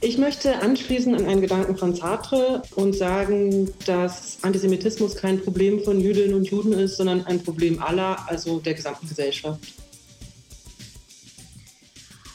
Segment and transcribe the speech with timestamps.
[0.00, 6.00] Ich möchte anschließen an einen Gedanken von Sartre und sagen, dass Antisemitismus kein Problem von
[6.00, 9.60] Jüdinnen und Juden ist, sondern ein Problem aller, also der gesamten Gesellschaft.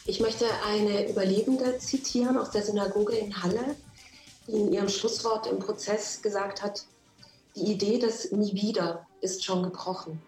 [0.05, 3.77] Ich möchte eine Überlebende zitieren aus der Synagoge in Halle,
[4.45, 6.83] die in ihrem Schlusswort im Prozess gesagt hat,
[7.55, 10.21] die Idee des Nie wieder ist schon gebrochen.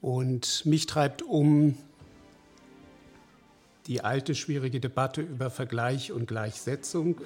[0.00, 1.76] Und mich treibt um
[3.88, 7.16] die alte schwierige Debatte über Vergleich und Gleichsetzung.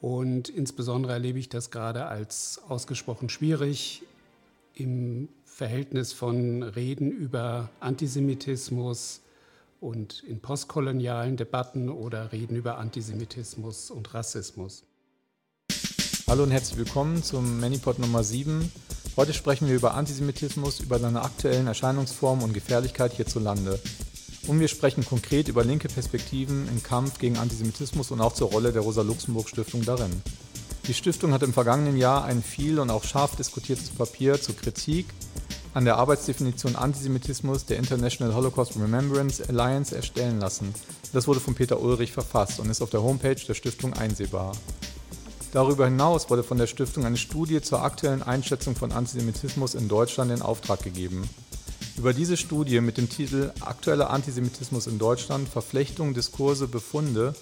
[0.00, 4.02] Und insbesondere erlebe ich das gerade als ausgesprochen schwierig
[4.74, 9.20] im Verhältnis von Reden über Antisemitismus
[9.80, 14.84] und in postkolonialen Debatten oder Reden über Antisemitismus und Rassismus.
[16.26, 18.70] Hallo und herzlich willkommen zum Manipod Nummer 7.
[19.16, 23.80] Heute sprechen wir über Antisemitismus, über seine aktuellen Erscheinungsformen und Gefährlichkeit hierzulande.
[24.48, 28.72] Und wir sprechen konkret über linke Perspektiven im Kampf gegen Antisemitismus und auch zur Rolle
[28.72, 30.22] der Rosa-Luxemburg-Stiftung darin.
[30.86, 35.04] Die Stiftung hat im vergangenen Jahr ein viel und auch scharf diskutiertes Papier zur Kritik
[35.74, 40.74] an der Arbeitsdefinition Antisemitismus der International Holocaust Remembrance Alliance erstellen lassen.
[41.12, 44.52] Das wurde von Peter Ulrich verfasst und ist auf der Homepage der Stiftung einsehbar.
[45.52, 50.30] Darüber hinaus wurde von der Stiftung eine Studie zur aktuellen Einschätzung von Antisemitismus in Deutschland
[50.30, 51.28] in Auftrag gegeben.
[51.98, 57.34] Über diese Studie mit dem Titel Aktueller Antisemitismus in Deutschland, Verflechtung, Diskurse, Befunde,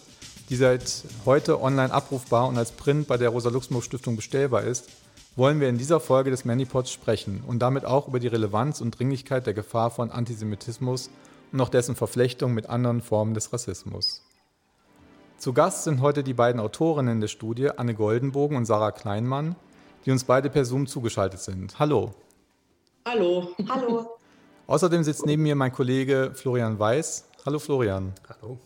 [0.48, 4.88] die seit heute online abrufbar und als Print bei der Rosa-Luxemburg-Stiftung bestellbar ist,
[5.36, 8.98] wollen wir in dieser Folge des Manipods sprechen und damit auch über die Relevanz und
[8.98, 11.10] Dringlichkeit der Gefahr von Antisemitismus
[11.52, 14.22] und auch dessen Verflechtung mit anderen Formen des Rassismus.
[15.36, 19.54] Zu Gast sind heute die beiden Autorinnen der Studie, Anne Goldenbogen und Sarah Kleinmann,
[20.06, 21.78] die uns beide per Zoom zugeschaltet sind.
[21.78, 22.14] Hallo.
[23.04, 23.54] Hallo.
[23.68, 24.15] Hallo.
[24.68, 27.28] Außerdem sitzt neben mir mein Kollege Florian Weiß.
[27.44, 28.12] Hallo Florian.
[28.28, 28.58] Hallo.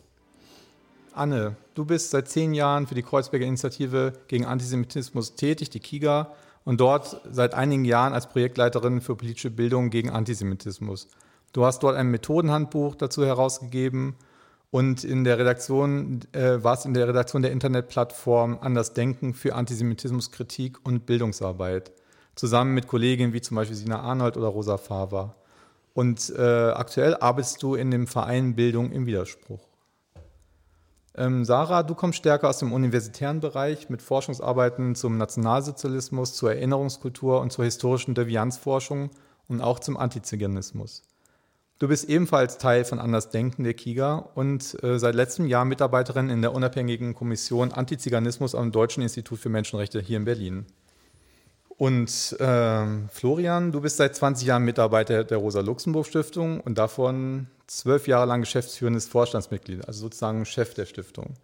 [1.13, 6.33] Anne, du bist seit zehn Jahren für die Kreuzberger Initiative gegen Antisemitismus tätig, die KIGA,
[6.65, 11.09] und dort seit einigen Jahren als Projektleiterin für politische Bildung gegen Antisemitismus.
[11.53, 14.15] Du hast dort ein Methodenhandbuch dazu herausgegeben
[14.71, 20.79] und in der Redaktion, äh, warst in der Redaktion der Internetplattform Anders Denken für Antisemitismuskritik
[20.83, 21.93] und Bildungsarbeit,
[22.37, 25.35] zusammen mit Kolleginnen wie zum Beispiel Sina Arnold oder Rosa Faver.
[25.95, 29.71] Und äh, aktuell arbeitest du in dem Verein Bildung im Widerspruch.
[31.17, 37.41] Ähm, Sarah, du kommst stärker aus dem universitären Bereich mit Forschungsarbeiten zum Nationalsozialismus, zur Erinnerungskultur
[37.41, 39.11] und zur historischen Devianzforschung
[39.49, 41.03] und auch zum Antiziganismus.
[41.81, 46.43] Du bist ebenfalls Teil von Andersdenken der KIGA und äh, seit letztem Jahr Mitarbeiterin in
[46.43, 50.67] der unabhängigen Kommission Antiziganismus am Deutschen Institut für Menschenrechte hier in Berlin.
[51.81, 58.27] Und äh, Florian, du bist seit 20 Jahren Mitarbeiter der Rosa-Luxemburg-Stiftung und davon zwölf Jahre
[58.27, 61.37] lang geschäftsführendes Vorstandsmitglied, also sozusagen Chef der Stiftung.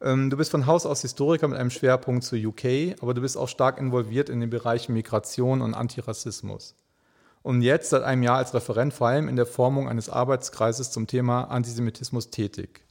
[0.00, 3.36] Ähm, du bist von Haus aus Historiker mit einem Schwerpunkt zu UK, aber du bist
[3.36, 6.76] auch stark involviert in den Bereichen Migration und Antirassismus
[7.42, 11.08] und jetzt seit einem Jahr als Referent vor allem in der Formung eines Arbeitskreises zum
[11.08, 12.84] Thema Antisemitismus tätig.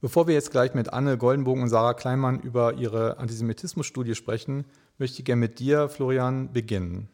[0.00, 4.64] Bevor wir jetzt gleich mit Anne Goldenbogen und Sarah Kleinmann über ihre Antisemitismusstudie sprechen,
[4.98, 7.08] möchte ich gerne mit dir, Florian, beginnen.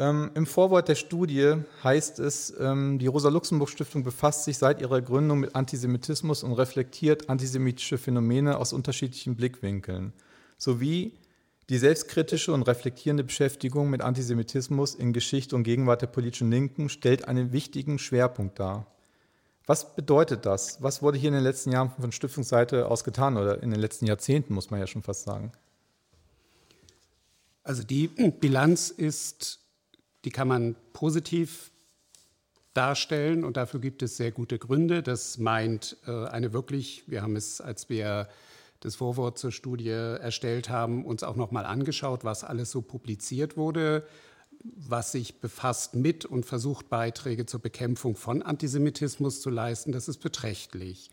[0.00, 5.40] Ähm, Im Vorwort der Studie heißt es, ähm, die Rosa-Luxemburg-Stiftung befasst sich seit ihrer Gründung
[5.40, 10.14] mit Antisemitismus und reflektiert antisemitische Phänomene aus unterschiedlichen Blickwinkeln,
[10.56, 11.12] sowie
[11.68, 17.28] die selbstkritische und reflektierende Beschäftigung mit Antisemitismus in Geschichte und Gegenwart der politischen Linken stellt
[17.28, 18.86] einen wichtigen Schwerpunkt dar.
[19.66, 20.82] Was bedeutet das?
[20.82, 24.06] Was wurde hier in den letzten Jahren von Stiftungsseite aus getan oder in den letzten
[24.06, 25.52] Jahrzehnten, muss man ja schon fast sagen?
[27.70, 29.60] Also die Bilanz ist,
[30.24, 31.70] die kann man positiv
[32.74, 35.04] darstellen und dafür gibt es sehr gute Gründe.
[35.04, 38.28] Das meint äh, eine wirklich, wir haben es, als wir
[38.80, 43.56] das Vorwort zur Studie erstellt haben, uns auch noch mal angeschaut, was alles so publiziert
[43.56, 44.04] wurde,
[44.64, 49.92] was sich befasst mit und versucht, Beiträge zur Bekämpfung von Antisemitismus zu leisten.
[49.92, 51.12] Das ist beträchtlich.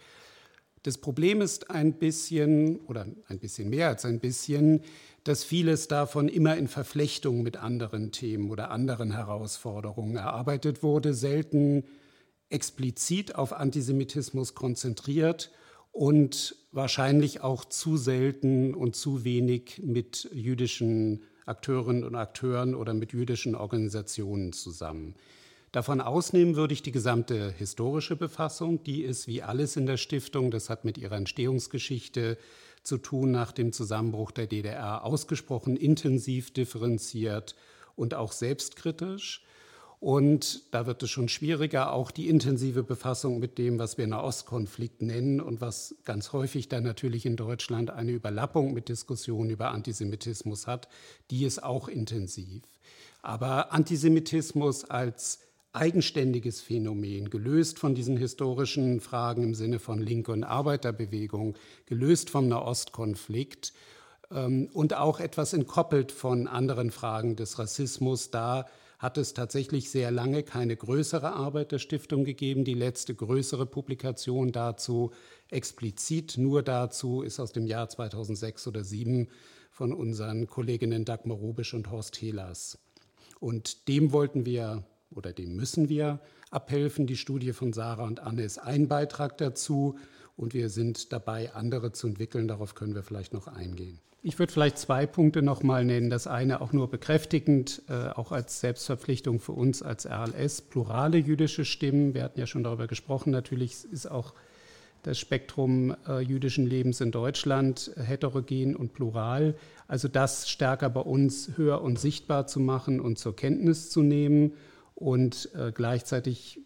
[0.82, 4.82] Das Problem ist ein bisschen oder ein bisschen mehr als ein bisschen,
[5.28, 11.84] dass vieles davon immer in Verflechtung mit anderen Themen oder anderen Herausforderungen erarbeitet wurde, selten
[12.50, 15.52] explizit auf Antisemitismus konzentriert
[15.92, 23.12] und wahrscheinlich auch zu selten und zu wenig mit jüdischen Akteurinnen und Akteuren oder mit
[23.12, 25.16] jüdischen Organisationen zusammen.
[25.74, 28.82] Davon ausnehmen würde ich die gesamte historische Befassung.
[28.86, 32.38] Die ist wie alles in der Stiftung, das hat mit ihrer Entstehungsgeschichte
[32.88, 37.56] zu tun nach dem Zusammenbruch der DDR, ausgesprochen intensiv differenziert
[37.96, 39.44] und auch selbstkritisch.
[40.00, 45.02] Und da wird es schon schwieriger, auch die intensive Befassung mit dem, was wir Nahostkonflikt
[45.02, 50.68] nennen und was ganz häufig dann natürlich in Deutschland eine Überlappung mit Diskussionen über Antisemitismus
[50.68, 50.88] hat,
[51.32, 52.62] die ist auch intensiv.
[53.24, 55.40] Aber Antisemitismus als
[55.78, 63.74] eigenständiges Phänomen, gelöst von diesen historischen Fragen im Sinne von und Arbeiterbewegung, gelöst vom Nahostkonflikt
[64.32, 68.66] ähm, und auch etwas entkoppelt von anderen Fragen des Rassismus, da
[69.00, 72.64] hat es tatsächlich sehr lange keine größere Arbeit der Stiftung gegeben.
[72.64, 75.12] Die letzte größere Publikation dazu,
[75.52, 79.30] explizit nur dazu, ist aus dem Jahr 2006 oder 2007
[79.70, 82.80] von unseren Kolleginnen Dagmar Rubisch und Horst Helas.
[83.40, 86.20] Und dem wollten wir oder dem müssen wir
[86.52, 87.08] abhelfen.
[87.08, 89.98] Die Studie von Sarah und Anne ist ein Beitrag dazu
[90.36, 92.48] und wir sind dabei, andere zu entwickeln.
[92.48, 94.00] Darauf können wir vielleicht noch eingehen.
[94.24, 96.10] Ich würde vielleicht zwei Punkte noch mal nennen.
[96.10, 101.66] Das eine auch nur bekräftigend, äh, auch als Selbstverpflichtung für uns als RLS, plurale jüdische
[101.66, 102.14] Stimmen.
[102.14, 103.32] Wir hatten ja schon darüber gesprochen.
[103.32, 104.34] Natürlich ist auch
[105.04, 109.56] das Spektrum äh, jüdischen Lebens in Deutschland äh, heterogen und plural.
[109.88, 114.54] Also das stärker bei uns höher und sichtbar zu machen und zur Kenntnis zu nehmen
[114.98, 116.60] und äh, gleichzeitig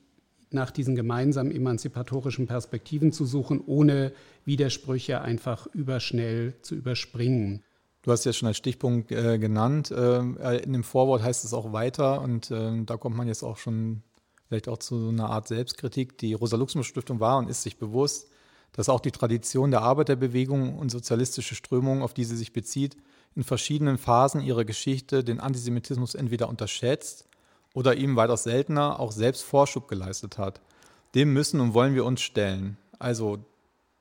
[0.51, 4.13] nach diesen gemeinsamen emanzipatorischen Perspektiven zu suchen, ohne
[4.45, 7.61] Widersprüche einfach überschnell zu überspringen.
[8.03, 9.91] Du hast ja schon als Stichpunkt äh, genannt.
[9.91, 13.57] Äh, in dem Vorwort heißt es auch weiter und äh, da kommt man jetzt auch
[13.57, 14.01] schon
[14.47, 16.17] vielleicht auch zu einer Art Selbstkritik.
[16.17, 18.29] Die Rosa-Luxemburg-Stiftung war und ist sich bewusst,
[18.71, 22.95] dass auch die Tradition der Arbeiterbewegung und sozialistische Strömungen, auf die sie sich bezieht,
[23.35, 27.27] in verschiedenen Phasen ihrer Geschichte den Antisemitismus entweder unterschätzt
[27.73, 30.61] oder ihm weitaus seltener auch selbst Vorschub geleistet hat.
[31.15, 32.77] Dem müssen und wollen wir uns stellen.
[32.99, 33.39] Also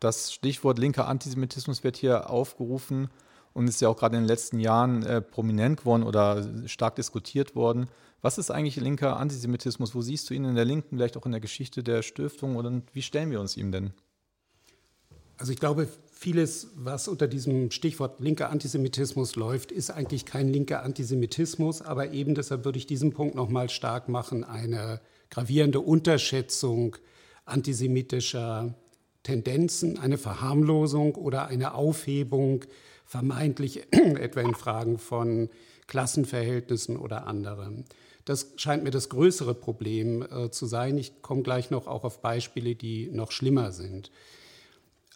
[0.01, 3.09] das Stichwort linker Antisemitismus wird hier aufgerufen
[3.53, 7.55] und ist ja auch gerade in den letzten Jahren äh, prominent geworden oder stark diskutiert
[7.55, 7.89] worden.
[8.23, 9.95] Was ist eigentlich linker Antisemitismus?
[9.95, 12.83] Wo siehst du ihn in der Linken, vielleicht auch in der Geschichte der Stiftung oder
[12.93, 13.93] wie stellen wir uns ihm denn?
[15.39, 15.89] Also ich glaube,
[16.21, 22.35] vieles, was unter diesem Stichwort linker Antisemitismus läuft, ist eigentlich kein linker Antisemitismus, aber eben
[22.35, 25.01] deshalb würde ich diesen Punkt noch mal stark machen, eine
[25.31, 26.97] gravierende Unterschätzung
[27.47, 28.75] antisemitischer
[29.23, 32.67] Tendenzen, eine Verharmlosung oder eine Aufhebung
[33.07, 35.49] vermeintlich etwa in Fragen von
[35.87, 37.87] Klassenverhältnissen oder anderem.
[38.27, 40.99] Das scheint mir das größere Problem äh, zu sein.
[40.99, 44.11] Ich komme gleich noch auch auf Beispiele, die noch schlimmer sind.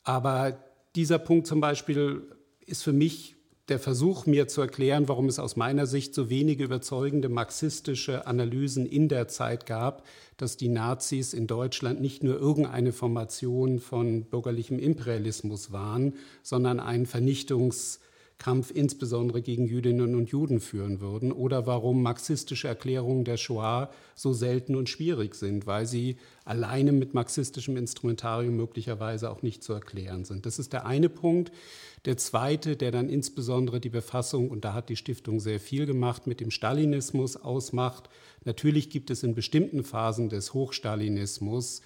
[0.02, 0.58] Aber
[0.96, 2.22] dieser Punkt zum Beispiel
[2.66, 3.36] ist für mich
[3.68, 8.84] der Versuch, mir zu erklären, warum es aus meiner Sicht so wenige überzeugende marxistische Analysen
[8.84, 10.04] in der Zeit gab,
[10.36, 17.06] dass die Nazis in Deutschland nicht nur irgendeine Formation von bürgerlichem Imperialismus waren, sondern ein
[17.06, 18.00] Vernichtungs-
[18.38, 24.32] Kampf insbesondere gegen Jüdinnen und Juden führen würden oder warum marxistische Erklärungen der Shoah so
[24.32, 30.24] selten und schwierig sind, weil sie alleine mit marxistischem Instrumentarium möglicherweise auch nicht zu erklären
[30.24, 30.46] sind.
[30.46, 31.52] Das ist der eine Punkt.
[32.04, 36.26] Der zweite, der dann insbesondere die Befassung, und da hat die Stiftung sehr viel gemacht,
[36.26, 38.10] mit dem Stalinismus ausmacht.
[38.44, 41.80] Natürlich gibt es in bestimmten Phasen des Hochstalinismus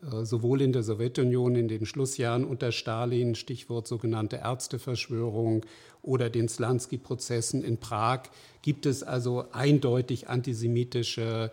[0.00, 5.64] sowohl in der Sowjetunion in den Schlussjahren unter Stalin, Stichwort sogenannte Ärzteverschwörung
[6.02, 8.22] oder den Slansky-Prozessen in Prag,
[8.62, 11.52] gibt es also eindeutig antisemitische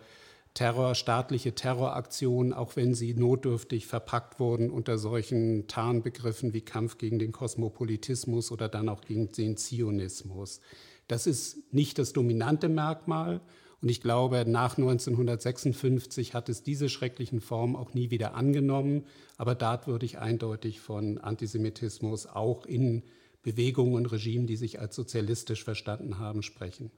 [0.54, 7.18] Terror, staatliche Terroraktionen, auch wenn sie notdürftig verpackt wurden unter solchen Tarnbegriffen wie Kampf gegen
[7.18, 10.60] den Kosmopolitismus oder dann auch gegen den Zionismus.
[11.08, 13.40] Das ist nicht das dominante Merkmal,
[13.82, 19.04] und ich glaube, nach 1956 hat es diese schrecklichen Formen auch nie wieder angenommen.
[19.38, 23.02] Aber dort würde ich eindeutig von Antisemitismus auch in
[23.42, 26.92] Bewegungen und Regimen, die sich als sozialistisch verstanden haben, sprechen.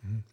[0.00, 0.24] Mhm.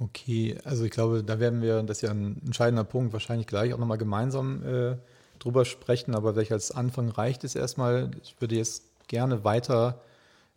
[0.00, 3.72] Okay, also ich glaube, da werden wir, das ist ja ein entscheidender Punkt, wahrscheinlich gleich
[3.72, 4.96] auch nochmal gemeinsam äh,
[5.38, 8.10] drüber sprechen, aber vielleicht als Anfang reicht es erstmal.
[8.22, 10.02] Ich würde jetzt gerne weiter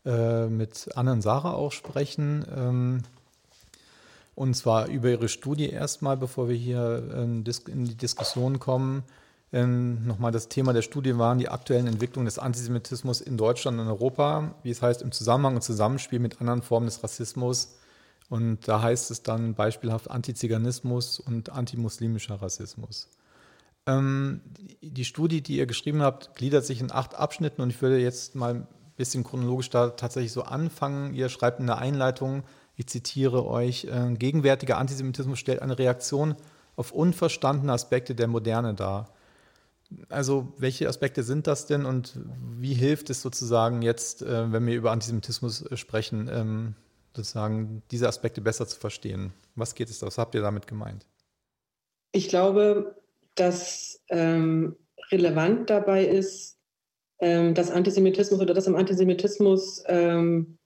[0.03, 2.45] äh, mit Anne und Sarah auch sprechen.
[2.55, 3.03] Ähm,
[4.35, 9.03] und zwar über Ihre Studie erstmal, bevor wir hier ähm, in die Diskussion kommen.
[9.53, 13.87] Ähm, nochmal das Thema der Studie waren die aktuellen Entwicklungen des Antisemitismus in Deutschland und
[13.87, 17.75] Europa, wie es heißt, im Zusammenhang und Zusammenspiel mit anderen Formen des Rassismus.
[18.29, 23.09] Und da heißt es dann beispielhaft Antiziganismus und antimuslimischer Rassismus.
[23.85, 24.39] Ähm,
[24.81, 28.35] die Studie, die ihr geschrieben habt, gliedert sich in acht Abschnitten und ich würde jetzt
[28.35, 31.13] mal ein bisschen chronologisch da tatsächlich so anfangen.
[31.13, 32.43] Ihr schreibt in der Einleitung,
[32.81, 36.35] ich zitiere euch, äh, gegenwärtiger Antisemitismus stellt eine Reaktion
[36.75, 39.13] auf unverstandene Aspekte der Moderne dar.
[40.09, 42.19] Also welche Aspekte sind das denn und
[42.57, 46.75] wie hilft es sozusagen jetzt, äh, wenn wir über Antisemitismus äh, sprechen, ähm,
[47.15, 49.31] sozusagen diese Aspekte besser zu verstehen.
[49.53, 51.05] Was geht es, was habt ihr damit gemeint?
[52.13, 52.95] Ich glaube,
[53.35, 54.75] dass ähm,
[55.11, 56.57] relevant dabei ist,
[57.19, 60.57] ähm, dass Antisemitismus oder dass im Antisemitismus ähm,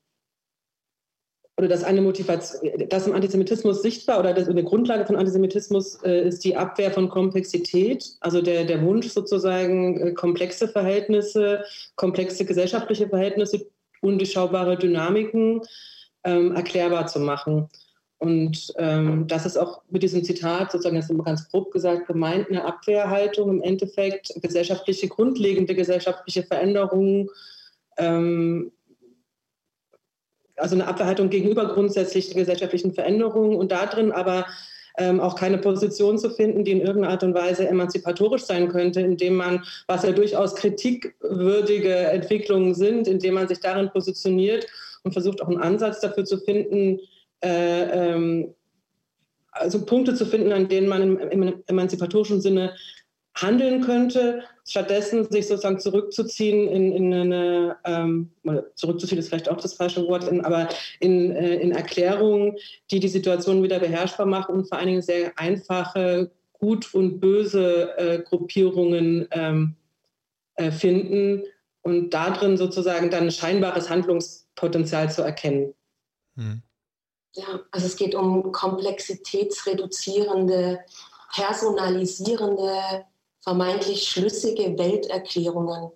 [1.58, 6.44] oder dass eine Motivation, dass im Antisemitismus sichtbar oder eine Grundlage von Antisemitismus äh, ist
[6.44, 11.64] die Abwehr von Komplexität, also der, der Wunsch sozusagen äh, komplexe Verhältnisse,
[11.96, 13.68] komplexe gesellschaftliche Verhältnisse,
[14.02, 15.62] undurchschaubare Dynamiken
[16.26, 17.70] ähm, erklärbar zu machen.
[18.18, 22.66] Und ähm, das ist auch mit diesem Zitat, sozusagen, immer ganz grob gesagt, gemeint, eine
[22.66, 27.30] Abwehrhaltung im Endeffekt, gesellschaftliche, grundlegende gesellschaftliche Veränderungen,
[27.98, 28.72] ähm,
[30.58, 34.46] also eine Abwehrhaltung gegenüber grundsätzlich gesellschaftlichen Veränderungen und darin aber
[34.98, 39.02] ähm, auch keine Position zu finden, die in irgendeiner Art und Weise emanzipatorisch sein könnte,
[39.02, 44.66] indem man, was ja durchaus kritikwürdige Entwicklungen sind, indem man sich darin positioniert
[45.04, 47.00] und versucht auch einen Ansatz dafür zu finden,
[47.44, 48.54] äh, ähm,
[49.52, 52.74] also Punkte zu finden, an denen man im, im emanzipatorischen Sinne
[53.36, 58.32] handeln könnte, stattdessen sich sozusagen zurückzuziehen in, in eine, ähm,
[58.76, 62.58] zurückzuziehen ist vielleicht auch das falsche Wort, in, aber in, äh, in Erklärungen,
[62.92, 67.98] die die Situation wieder beherrschbar machen und vor allen Dingen sehr einfache, gut und böse
[67.98, 69.76] äh, Gruppierungen ähm,
[70.56, 71.44] äh, finden
[71.82, 75.74] und darin sozusagen dann scheinbares Handlungspotenzial zu erkennen.
[76.36, 76.62] Hm.
[77.34, 80.80] Ja, also es geht um komplexitätsreduzierende,
[81.34, 83.06] personalisierende
[83.46, 85.92] vermeintlich schlüssige Welterklärungen,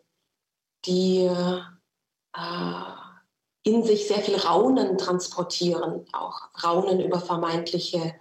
[0.86, 1.62] die äh,
[3.64, 8.16] in sich sehr viel Raunen transportieren, auch Raunen über vermeintliche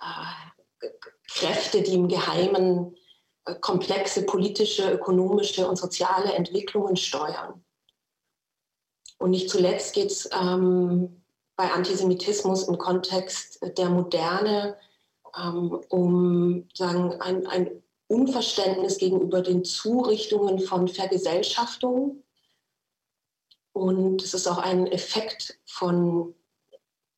[0.00, 0.88] äh,
[1.28, 2.96] Kräfte, die im Geheimen
[3.44, 7.64] äh, komplexe politische, ökonomische und soziale Entwicklungen steuern.
[9.18, 11.24] Und nicht zuletzt geht es ähm,
[11.56, 14.78] bei Antisemitismus im Kontext der Moderne
[15.36, 22.24] ähm, um sagen, ein, ein Unverständnis gegenüber den Zurichtungen von Vergesellschaftung.
[23.72, 26.34] Und es ist auch ein Effekt von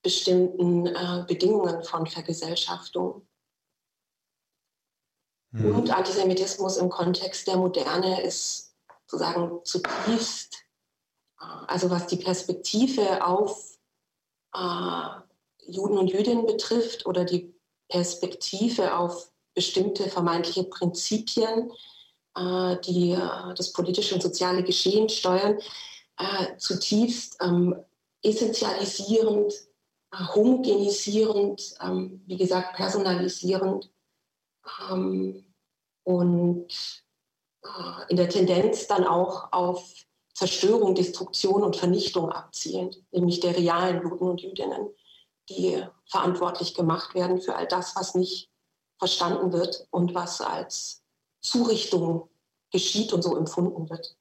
[0.03, 3.27] bestimmten äh, Bedingungen von Vergesellschaftung.
[5.53, 5.77] Mhm.
[5.77, 8.75] Und Antisemitismus im Kontext der Moderne ist
[9.07, 10.57] sozusagen zutiefst,
[11.41, 13.79] äh, also was die Perspektive auf
[14.55, 15.09] äh,
[15.67, 17.55] Juden und Jüdinnen betrifft oder die
[17.89, 21.71] Perspektive auf bestimmte vermeintliche Prinzipien,
[22.37, 25.59] äh, die äh, das politische und soziale Geschehen steuern,
[26.19, 27.77] äh, zutiefst ähm,
[28.23, 29.53] essentialisierend,
[30.35, 33.91] homogenisierend, ähm, wie gesagt, personalisierend
[34.91, 35.45] ähm,
[36.05, 37.03] und
[38.09, 39.95] in der Tendenz dann auch auf
[40.35, 44.89] Zerstörung, Destruktion und Vernichtung abzielend, nämlich der realen Juden und Jüdinnen,
[45.49, 48.52] die verantwortlich gemacht werden für all das, was nicht
[49.03, 51.03] verstanden wird und was als
[51.41, 52.29] Zurichtung
[52.71, 54.15] geschieht und so empfunden wird.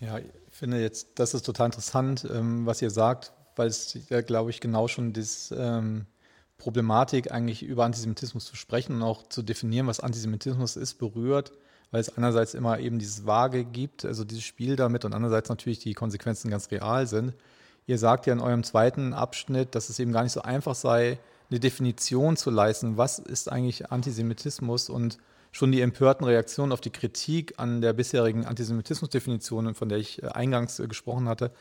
[0.00, 4.48] Ja, ich finde jetzt, das ist total interessant, ähm, was ihr sagt, weil es glaube
[4.48, 6.06] ich, genau schon das ähm,
[6.56, 11.52] Problematik eigentlich über Antisemitismus zu sprechen und auch zu definieren, was Antisemitismus ist, berührt,
[11.90, 15.80] weil es einerseits immer eben dieses Vage gibt, also dieses Spiel damit und andererseits natürlich
[15.80, 17.34] die Konsequenzen ganz real sind.
[17.86, 21.18] Ihr sagt ja in eurem zweiten Abschnitt, dass es eben gar nicht so einfach sei,
[21.52, 25.18] eine Definition zu leisten, was ist eigentlich Antisemitismus und
[25.52, 30.28] schon die empörten Reaktionen auf die Kritik an der bisherigen Antisemitismusdefinition, von der ich äh,
[30.28, 31.52] eingangs äh, gesprochen hatte,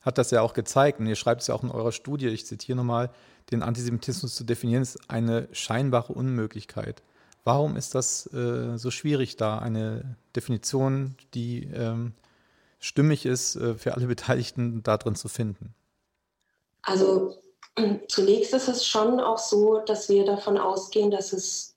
[0.00, 1.00] hat das ja auch gezeigt.
[1.00, 3.10] Und ihr schreibt es ja auch in eurer Studie, ich zitiere nochmal,
[3.50, 7.02] den Antisemitismus zu definieren, ist eine scheinbare Unmöglichkeit.
[7.42, 12.12] Warum ist das äh, so schwierig, da eine Definition, die ähm,
[12.78, 15.74] stimmig ist, äh, für alle Beteiligten darin zu finden?
[16.82, 17.34] Also
[18.08, 21.76] Zunächst ist es schon auch so, dass wir davon ausgehen, dass es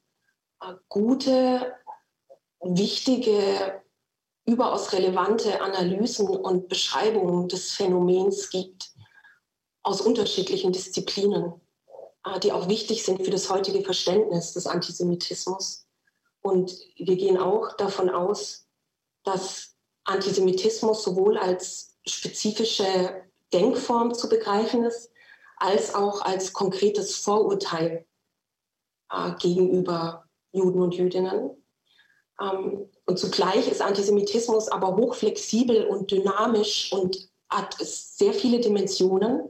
[0.62, 1.74] äh, gute,
[2.62, 3.82] wichtige,
[4.46, 8.92] überaus relevante Analysen und Beschreibungen des Phänomens gibt
[9.84, 11.54] aus unterschiedlichen Disziplinen,
[12.26, 15.86] äh, die auch wichtig sind für das heutige Verständnis des Antisemitismus.
[16.42, 18.68] Und wir gehen auch davon aus,
[19.24, 23.24] dass Antisemitismus sowohl als spezifische
[23.54, 25.12] Denkform zu begreifen ist,
[25.58, 28.06] als auch als konkretes Vorurteil
[29.12, 31.52] äh, gegenüber Juden und Jüdinnen.
[32.42, 39.50] Ähm, und zugleich ist Antisemitismus aber hochflexibel und dynamisch und hat sehr viele Dimensionen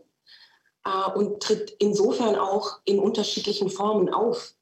[0.86, 4.54] äh, und tritt insofern auch in unterschiedlichen Formen auf.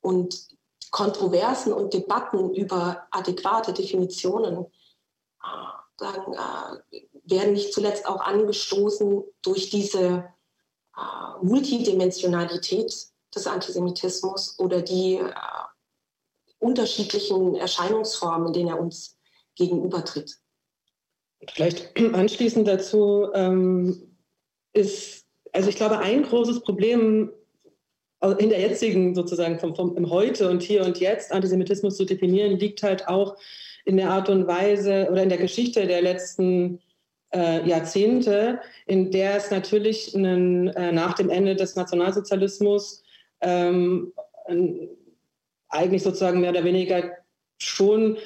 [0.00, 0.48] Und
[0.90, 4.66] Kontroversen und Debatten über adäquate Definitionen,
[5.42, 10.28] äh, sagen, äh, werden nicht zuletzt auch angestoßen durch diese
[11.42, 12.94] Multidimensionalität
[13.34, 15.32] des Antisemitismus oder die äh,
[16.58, 19.18] unterschiedlichen Erscheinungsformen, in denen er uns
[19.56, 20.38] gegenübertritt.
[21.52, 24.16] Vielleicht anschließend dazu ähm,
[24.72, 27.32] ist, also ich glaube, ein großes Problem
[28.38, 32.56] in der jetzigen sozusagen vom, vom im Heute und hier und jetzt Antisemitismus zu definieren,
[32.56, 33.36] liegt halt auch
[33.84, 36.80] in der Art und Weise oder in der Geschichte der letzten
[37.34, 43.02] äh, Jahrzehnte, in der es natürlich einen, äh, nach dem Ende des Nationalsozialismus
[43.40, 44.12] ähm,
[45.68, 47.02] eigentlich sozusagen mehr oder weniger
[47.58, 48.18] schon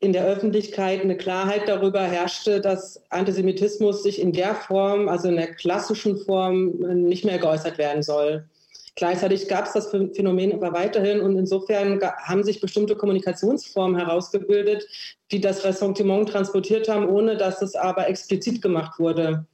[0.00, 5.36] in der Öffentlichkeit eine Klarheit darüber herrschte, dass Antisemitismus sich in der Form, also in
[5.36, 6.72] der klassischen Form,
[7.08, 8.48] nicht mehr geäußert werden soll.
[8.96, 14.88] Gleichzeitig gab es das Phänomen aber weiterhin und insofern haben sich bestimmte Kommunikationsformen herausgebildet,
[15.30, 19.46] die das Ressentiment transportiert haben, ohne dass es aber explizit gemacht wurde.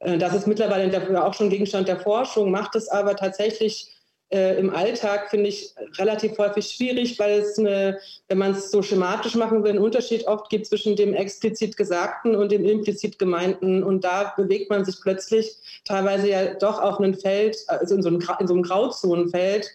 [0.00, 3.93] Äh, das ist mittlerweile auch schon Gegenstand der Forschung, macht es aber tatsächlich
[4.34, 8.82] äh, im Alltag, finde ich, relativ häufig schwierig, weil es, eine, wenn man es so
[8.82, 13.84] schematisch machen will, einen Unterschied oft gibt zwischen dem explizit Gesagten und dem implizit Gemeinten.
[13.84, 18.08] Und da bewegt man sich plötzlich teilweise ja doch auf einem Feld, also in so
[18.08, 19.70] einem, in so einem Grauzonenfeld,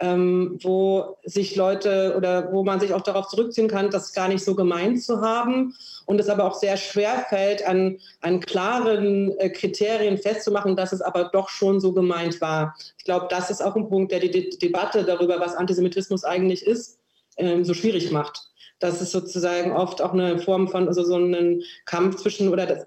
[0.00, 4.42] ähm, wo sich Leute oder wo man sich auch darauf zurückziehen kann, das gar nicht
[4.42, 5.74] so gemeint zu haben
[6.06, 11.02] und es aber auch sehr schwer fällt, an, an klaren äh, Kriterien festzumachen, dass es
[11.02, 12.74] aber doch schon so gemeint war.
[12.98, 16.66] Ich glaube, das ist auch ein Punkt, der die De Debatte darüber, was Antisemitismus eigentlich
[16.66, 16.98] ist,
[17.36, 18.40] äh, so schwierig macht.
[18.78, 22.86] Dass es sozusagen oft auch eine Form von, also so einen Kampf zwischen oder das,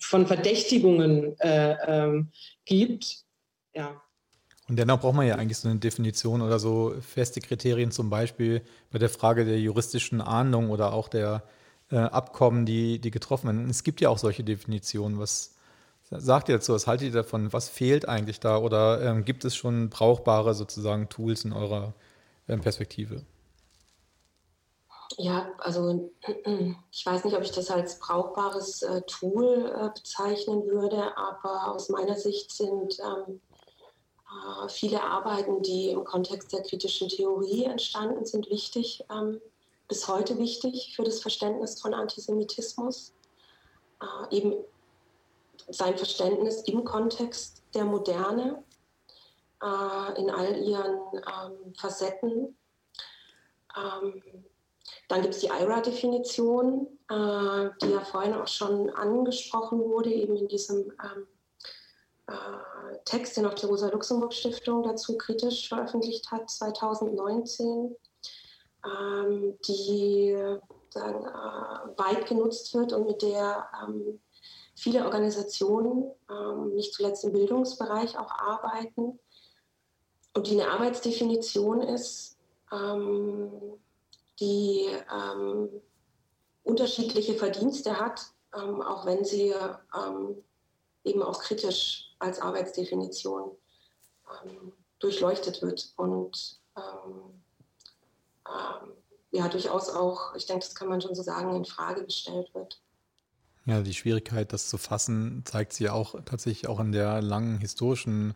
[0.00, 2.32] von Verdächtigungen äh, ähm,
[2.64, 3.24] gibt.
[3.74, 4.01] Ja.
[4.72, 8.62] Und dennoch braucht man ja eigentlich so eine Definition oder so feste Kriterien, zum Beispiel
[8.90, 11.42] bei der Frage der juristischen Ahndung oder auch der
[11.90, 13.68] äh, Abkommen, die, die getroffen werden.
[13.68, 15.18] Es gibt ja auch solche Definitionen.
[15.18, 15.56] Was
[16.08, 16.72] sagt ihr dazu?
[16.72, 17.52] Was haltet ihr davon?
[17.52, 18.56] Was fehlt eigentlich da?
[18.56, 21.92] Oder ähm, gibt es schon brauchbare sozusagen Tools in eurer
[22.48, 23.26] ähm, Perspektive?
[25.18, 26.10] Ja, also
[26.90, 31.90] ich weiß nicht, ob ich das als brauchbares äh, Tool äh, bezeichnen würde, aber aus
[31.90, 33.51] meiner Sicht sind ähm, äh,
[34.68, 39.40] viele Arbeiten, die im Kontext der kritischen Theorie entstanden sind, wichtig, ähm,
[39.88, 43.12] bis heute wichtig für das Verständnis von Antisemitismus.
[44.00, 44.54] Äh, eben
[45.68, 48.64] sein Verständnis im Kontext der Moderne,
[49.62, 52.56] äh, in all ihren ähm, Facetten.
[53.76, 54.22] Ähm,
[55.08, 60.90] dann gibt es die IRA-Definition, die ja vorhin auch schon angesprochen wurde, eben in diesem
[60.92, 61.26] äh,
[63.04, 67.96] Text, den auch die Rosa-Luxemburg-Stiftung dazu kritisch veröffentlicht hat, 2019,
[68.84, 70.36] ähm, die
[70.90, 74.20] sagen, äh, weit genutzt wird und mit der ähm,
[74.74, 79.18] viele Organisationen, ähm, nicht zuletzt im Bildungsbereich, auch arbeiten
[80.34, 82.38] und die eine Arbeitsdefinition ist,
[84.40, 84.86] die
[86.62, 89.52] unterschiedliche Verdienste hat, auch wenn sie
[91.04, 93.50] eben auch kritisch als Arbeitsdefinition
[94.44, 97.42] ähm, durchleuchtet wird und ähm,
[98.48, 98.92] ähm,
[99.32, 102.80] ja durchaus auch, ich denke, das kann man schon so sagen, in Frage gestellt wird.
[103.64, 108.34] Ja, die Schwierigkeit, das zu fassen, zeigt sich auch tatsächlich auch in der langen historischen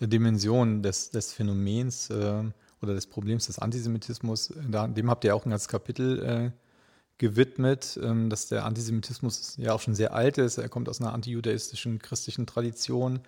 [0.00, 2.44] Dimension des, des Phänomens äh,
[2.80, 4.52] oder des Problems des Antisemitismus.
[4.68, 6.50] Da, dem habt ihr auch ein ganzes Kapitel äh,
[7.18, 10.58] gewidmet, ähm, dass der Antisemitismus ja auch schon sehr alt ist.
[10.58, 13.20] Er kommt aus einer antijudaistischen christlichen Tradition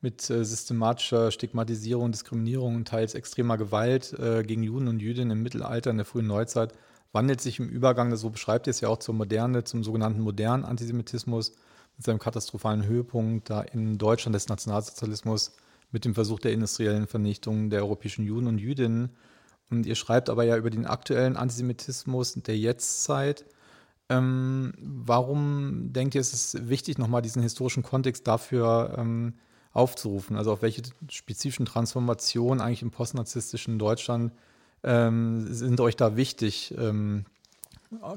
[0.00, 5.42] mit äh, systematischer Stigmatisierung, Diskriminierung und teils extremer Gewalt äh, gegen Juden und Jüdinnen im
[5.42, 6.72] Mittelalter, in der frühen Neuzeit,
[7.12, 10.64] wandelt sich im Übergang, so beschreibt ihr es ja auch zur Moderne, zum sogenannten modernen
[10.64, 11.52] Antisemitismus
[11.96, 15.52] mit seinem katastrophalen Höhepunkt da in Deutschland des Nationalsozialismus
[15.90, 19.10] mit dem Versuch der industriellen Vernichtung der europäischen Juden und Jüdinnen
[19.70, 23.44] und ihr schreibt aber ja über den aktuellen Antisemitismus der Jetztzeit.
[24.08, 29.34] Ähm, warum denkt ihr, ist es wichtig, nochmal diesen historischen Kontext dafür ähm,
[29.72, 30.36] aufzurufen?
[30.36, 34.32] Also auf welche spezifischen Transformationen eigentlich im postnarzisstischen Deutschland
[34.82, 37.26] ähm, sind euch da wichtig, ähm,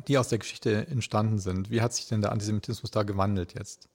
[0.08, 1.70] die aus der Geschichte entstanden sind?
[1.70, 3.90] Wie hat sich denn der Antisemitismus da gewandelt jetzt?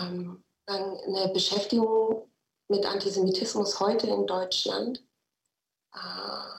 [0.00, 2.26] Ähm, eine Beschäftigung
[2.68, 5.02] mit Antisemitismus heute in Deutschland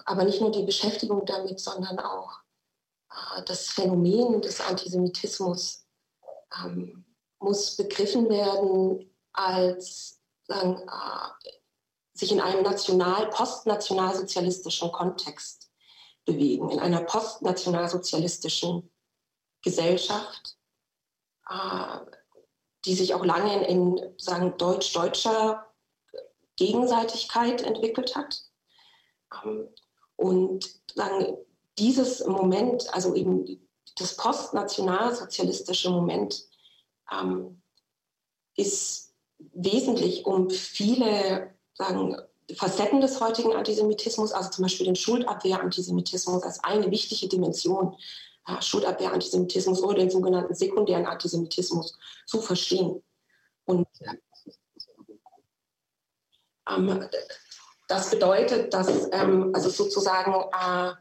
[0.05, 2.39] aber nicht nur die Beschäftigung damit, sondern auch
[3.11, 5.85] äh, das Phänomen des Antisemitismus
[6.63, 7.05] ähm,
[7.39, 11.51] muss begriffen werden als sagen, äh,
[12.13, 15.69] sich in einem national, postnationalsozialistischen Kontext
[16.25, 18.91] bewegen, in einer postnationalsozialistischen
[19.61, 20.57] Gesellschaft,
[21.49, 21.99] äh,
[22.85, 25.67] die sich auch lange in, in deutsch-deutscher
[26.55, 28.46] Gegenseitigkeit entwickelt hat.
[30.15, 31.37] Und sagen,
[31.77, 33.59] dieses Moment, also eben
[33.97, 36.43] das postnationalsozialistische Moment,
[37.11, 37.61] ähm,
[38.55, 39.13] ist
[39.53, 42.17] wesentlich, um viele sagen,
[42.55, 47.95] Facetten des heutigen Antisemitismus, also zum Beispiel den Schuldabwehr-Antisemitismus als eine wichtige Dimension,
[48.47, 53.03] äh, Schuldabwehr-Antisemitismus oder den sogenannten sekundären Antisemitismus zu verstehen.
[53.65, 53.87] Und
[56.69, 57.09] ähm,
[57.87, 60.93] das bedeutet, dass ähm, also sozusagen äh,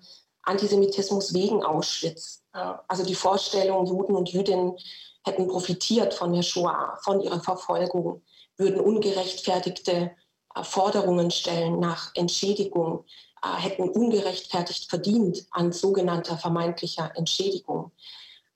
[0.43, 4.77] Antisemitismus wegen Auschwitz, äh, also die Vorstellung, Juden und Jüdinnen
[5.25, 8.23] hätten profitiert von der Shoah, von ihrer Verfolgung,
[8.57, 10.13] würden ungerechtfertigte
[10.55, 13.05] äh, Forderungen stellen nach Entschädigung,
[13.43, 17.91] äh, hätten ungerechtfertigt verdient an sogenannter vermeintlicher Entschädigung.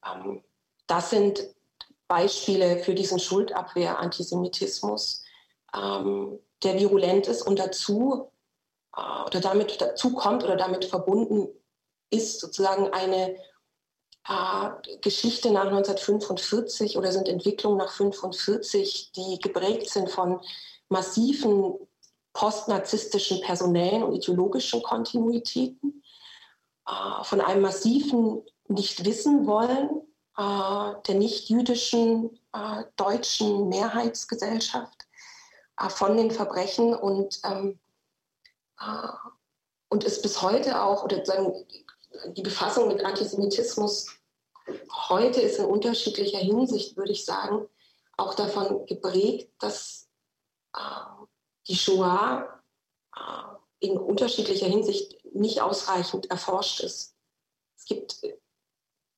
[0.06, 0.44] Ähm,
[0.86, 1.42] das sind
[2.06, 5.24] Beispiele für diesen Schuldabwehr-Antisemitismus.
[5.74, 8.30] Ähm, der virulent ist und dazu
[9.26, 11.48] oder damit dazu kommt oder damit verbunden
[12.10, 13.36] ist sozusagen eine
[14.28, 20.40] äh, Geschichte nach 1945 oder sind Entwicklungen nach 1945, die geprägt sind von
[20.88, 21.74] massiven
[22.32, 26.02] postnarzisstischen personellen und ideologischen Kontinuitäten,
[26.86, 29.88] äh, von einem massiven Nicht-Wissen wollen
[30.36, 32.36] äh, der nicht-jüdischen
[32.96, 34.99] deutschen Mehrheitsgesellschaft
[35.88, 37.78] von den Verbrechen und, ähm,
[38.78, 39.08] äh,
[39.88, 41.52] und ist bis heute auch, oder sagen,
[42.36, 44.06] die Befassung mit Antisemitismus
[45.08, 47.66] heute ist in unterschiedlicher Hinsicht, würde ich sagen,
[48.16, 50.08] auch davon geprägt, dass
[50.74, 50.80] äh,
[51.66, 52.62] die Shoah
[53.16, 53.42] äh,
[53.80, 57.16] in unterschiedlicher Hinsicht nicht ausreichend erforscht ist.
[57.76, 58.20] Es gibt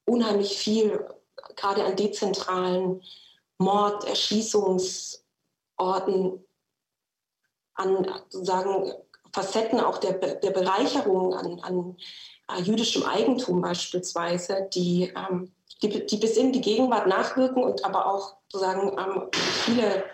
[0.05, 1.05] unheimlich viel,
[1.57, 3.03] gerade an dezentralen
[3.59, 6.44] Mord, Erschießungsorten,
[7.75, 8.93] an sozusagen
[9.33, 11.97] Facetten auch der, der Bereicherung an, an
[12.49, 18.07] äh, jüdischem Eigentum beispielsweise, die, ähm, die, die, bis in die Gegenwart nachwirken und aber
[18.07, 20.05] auch sozusagen ähm, viele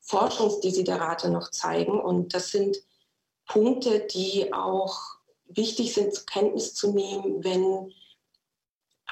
[0.00, 2.00] Forschungsdesiderate noch zeigen.
[2.00, 2.78] Und das sind
[3.46, 4.98] Punkte, die auch
[5.46, 7.92] wichtig sind, zur Kenntnis zu nehmen, wenn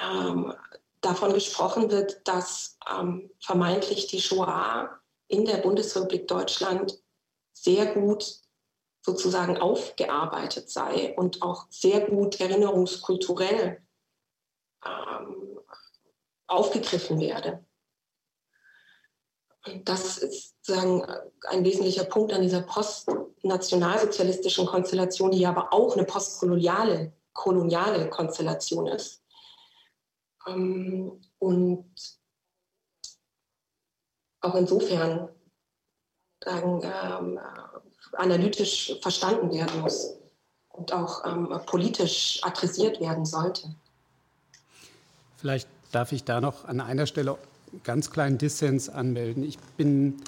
[0.00, 0.54] ähm,
[1.00, 4.90] davon gesprochen wird, dass ähm, vermeintlich die Shoah
[5.28, 6.98] in der Bundesrepublik Deutschland
[7.56, 8.40] sehr gut
[9.02, 13.82] sozusagen aufgearbeitet sei und auch sehr gut erinnerungskulturell
[14.84, 15.58] ähm,
[16.46, 17.64] aufgegriffen werde.
[19.84, 21.04] Das ist sozusagen
[21.48, 29.22] ein wesentlicher Punkt an dieser postnationalsozialistischen Konstellation, die aber auch eine postkoloniale koloniale Konstellation ist.
[30.48, 32.20] Ähm, und
[34.40, 35.28] auch insofern
[36.44, 37.38] sagen, ähm,
[38.12, 40.14] analytisch verstanden werden muss
[40.70, 43.74] und auch ähm, politisch adressiert werden sollte.
[45.36, 47.36] Vielleicht darf ich da noch an einer Stelle
[47.84, 49.42] ganz kleinen Dissens anmelden.
[49.42, 50.22] Ich bin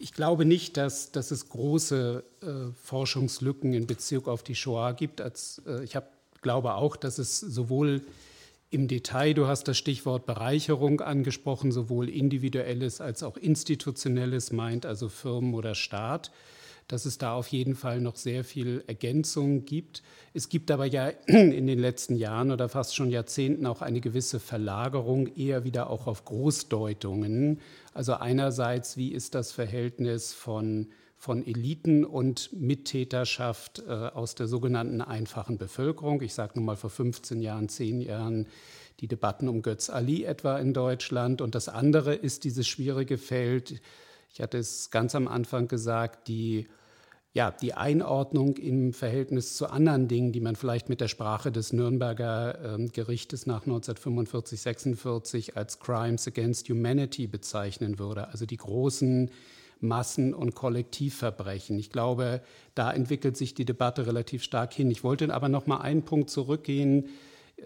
[0.00, 2.46] ich glaube nicht, dass, dass es große äh,
[2.82, 5.20] Forschungslücken in Bezug auf die Shoah gibt.
[5.20, 8.00] Als, äh, ich hab, glaube auch, dass es sowohl
[8.70, 15.08] im Detail, du hast das Stichwort Bereicherung angesprochen, sowohl individuelles als auch institutionelles meint, also
[15.08, 16.30] Firmen oder Staat,
[16.86, 20.02] dass es da auf jeden Fall noch sehr viel Ergänzung gibt.
[20.34, 24.38] Es gibt aber ja in den letzten Jahren oder fast schon Jahrzehnten auch eine gewisse
[24.38, 27.60] Verlagerung eher wieder auch auf Großdeutungen.
[27.92, 30.88] Also einerseits, wie ist das Verhältnis von
[31.20, 36.22] von Eliten und Mittäterschaft äh, aus der sogenannten einfachen Bevölkerung.
[36.22, 38.46] Ich sage nun mal vor 15 Jahren, 10 Jahren
[39.00, 41.42] die Debatten um Götz Ali etwa in Deutschland.
[41.42, 43.82] Und das andere ist dieses schwierige Feld,
[44.32, 46.68] ich hatte es ganz am Anfang gesagt, die,
[47.34, 51.74] ja, die Einordnung im Verhältnis zu anderen Dingen, die man vielleicht mit der Sprache des
[51.74, 58.28] Nürnberger äh, Gerichtes nach 1945, 46 als Crimes against Humanity bezeichnen würde.
[58.28, 59.30] Also die großen
[59.80, 61.78] Massen- und Kollektivverbrechen.
[61.78, 62.42] Ich glaube,
[62.74, 64.90] da entwickelt sich die Debatte relativ stark hin.
[64.90, 67.08] Ich wollte aber noch mal einen Punkt zurückgehen,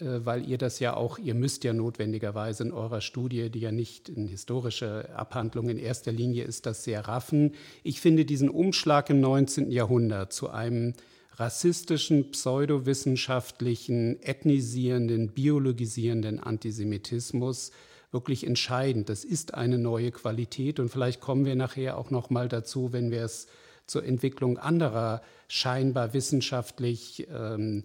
[0.01, 3.73] äh, weil ihr das ja auch, ihr müsst ja notwendigerweise in eurer Studie, die ja
[3.73, 7.53] nicht in historische Abhandlung in erster Linie ist, das sehr raffen.
[7.83, 9.71] Ich finde diesen Umschlag im 19.
[9.71, 10.95] Jahrhundert zu einem
[11.37, 17.73] rassistischen, pseudowissenschaftlichen, ethnisierenden, biologisierenden Antisemitismus
[18.15, 19.11] wirklich entscheidend.
[19.11, 23.11] Das ist eine neue Qualität und vielleicht kommen wir nachher auch noch mal dazu, wenn
[23.11, 23.49] wir es
[23.87, 27.85] zur Entwicklung anderer scheinbar wissenschaftlich ähm,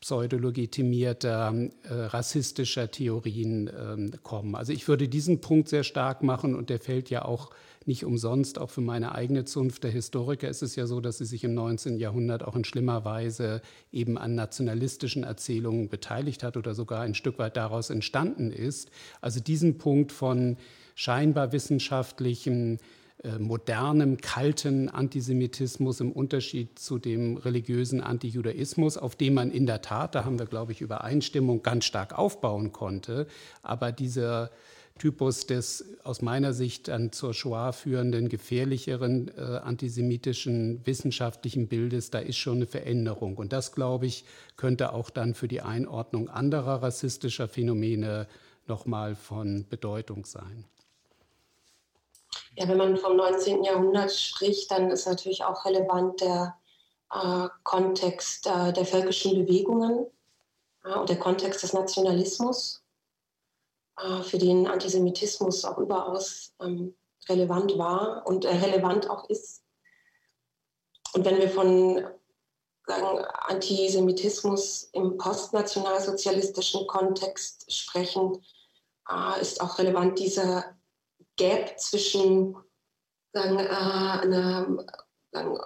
[0.00, 4.56] pseudolegitimierter äh, rassistischer Theorien äh, kommen.
[4.56, 7.50] Also ich würde diesen Punkt sehr stark machen und der fällt ja auch
[7.86, 11.24] nicht umsonst, auch für meine eigene Zunft der Historiker ist es ja so, dass sie
[11.24, 11.98] sich im 19.
[11.98, 17.38] Jahrhundert auch in schlimmer Weise eben an nationalistischen Erzählungen beteiligt hat oder sogar ein Stück
[17.38, 18.90] weit daraus entstanden ist.
[19.20, 20.56] Also diesen Punkt von
[20.94, 22.78] scheinbar wissenschaftlichen
[23.24, 29.80] äh, modernem, kalten Antisemitismus im Unterschied zu dem religiösen Antijudaismus, auf dem man in der
[29.80, 33.28] Tat, da haben wir, glaube ich, Übereinstimmung ganz stark aufbauen konnte.
[33.62, 34.50] Aber dieser
[34.98, 42.18] Typus des aus meiner Sicht dann zur Shoah führenden, gefährlicheren äh, antisemitischen wissenschaftlichen Bildes, da
[42.18, 43.36] ist schon eine Veränderung.
[43.36, 44.24] Und das, glaube ich,
[44.56, 48.28] könnte auch dann für die Einordnung anderer rassistischer Phänomene
[48.66, 50.64] nochmal von Bedeutung sein.
[52.56, 53.64] Ja, wenn man vom 19.
[53.64, 56.54] Jahrhundert spricht, dann ist natürlich auch relevant der
[57.12, 60.06] äh, Kontext äh, der völkischen Bewegungen
[60.84, 62.81] äh, und der Kontext des Nationalismus,
[63.98, 66.94] äh, für den Antisemitismus auch überaus ähm,
[67.28, 69.62] relevant war und äh, relevant auch ist.
[71.14, 72.04] Und wenn wir von
[72.86, 78.44] sagen, Antisemitismus im postnationalsozialistischen Kontext sprechen,
[79.10, 80.76] äh, ist auch relevant dieser
[81.36, 82.56] Gap zwischen
[83.32, 84.86] sagen, äh, einer
[85.32, 85.58] sagen,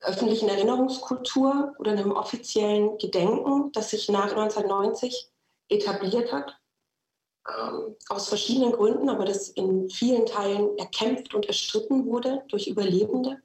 [0.00, 5.30] öffentlichen Erinnerungskultur oder einem offiziellen Gedenken, das sich nach 1990
[5.68, 6.57] etabliert hat,
[7.48, 13.40] ähm, aus verschiedenen Gründen, aber das in vielen Teilen erkämpft und erstritten wurde durch Überlebende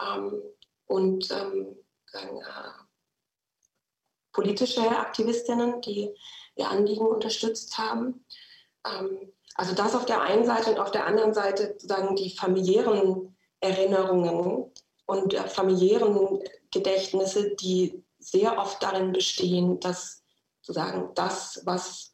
[0.00, 0.42] ähm,
[0.86, 1.76] und ähm,
[2.06, 2.84] sagen, äh,
[4.32, 6.10] politische Aktivistinnen, die
[6.56, 8.24] ihr Anliegen unterstützt haben.
[8.86, 13.36] Ähm, also das auf der einen Seite und auf der anderen Seite sozusagen die familiären
[13.60, 14.72] Erinnerungen
[15.06, 20.22] und äh, familiären Gedächtnisse, die sehr oft darin bestehen, dass
[20.62, 22.13] sozusagen das, was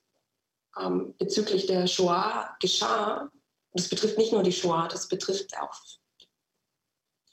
[0.80, 3.30] ähm, bezüglich der Shoah geschah,
[3.72, 5.74] das betrifft nicht nur die Shoah, das betrifft auch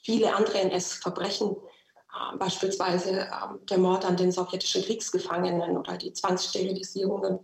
[0.02, 3.30] viele andere NS-Verbrechen, äh, beispielsweise äh,
[3.68, 7.40] der Mord an den sowjetischen Kriegsgefangenen oder die Zwangssterilisierungen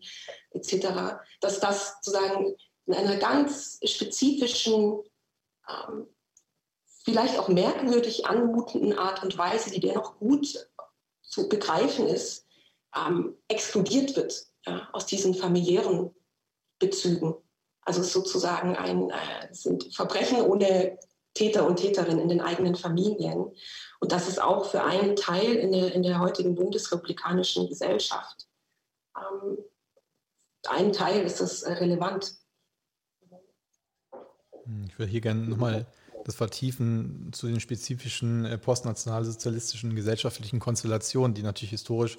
[0.51, 2.55] etc., dass das sozusagen
[2.87, 5.03] in einer ganz spezifischen,
[5.69, 6.07] ähm,
[7.05, 10.69] vielleicht auch merkwürdig anmutenden Art und Weise, die dennoch gut
[11.23, 12.47] zu begreifen ist,
[12.95, 16.15] ähm, exkludiert wird ja, aus diesen familiären
[16.79, 17.35] Bezügen.
[17.83, 20.99] Also sozusagen ein, äh, sind Verbrechen ohne
[21.35, 23.53] Täter und Täterin in den eigenen Familien.
[24.01, 28.49] Und das ist auch für einen Teil in der, in der heutigen bundesrepublikanischen Gesellschaft.
[29.17, 29.59] Ähm,
[30.69, 32.37] ein Teil ist das äh, relevant.
[34.65, 35.87] Hm, ich würde hier gerne nochmal
[36.25, 42.19] das vertiefen zu den spezifischen äh, postnationalsozialistischen gesellschaftlichen Konstellationen, die natürlich historisch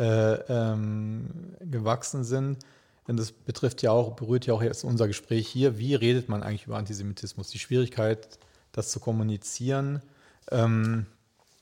[0.00, 1.28] äh, ähm,
[1.60, 2.58] gewachsen sind.
[3.06, 5.78] Denn das betrifft ja auch, berührt ja auch jetzt unser Gespräch hier.
[5.78, 7.50] Wie redet man eigentlich über Antisemitismus?
[7.50, 8.38] Die Schwierigkeit,
[8.72, 10.00] das zu kommunizieren.
[10.50, 11.06] Ähm,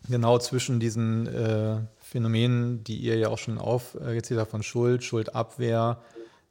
[0.09, 6.01] genau zwischen diesen äh, Phänomenen, die ihr ja auch schon aufgezählt habt, von Schuld, Schuldabwehr.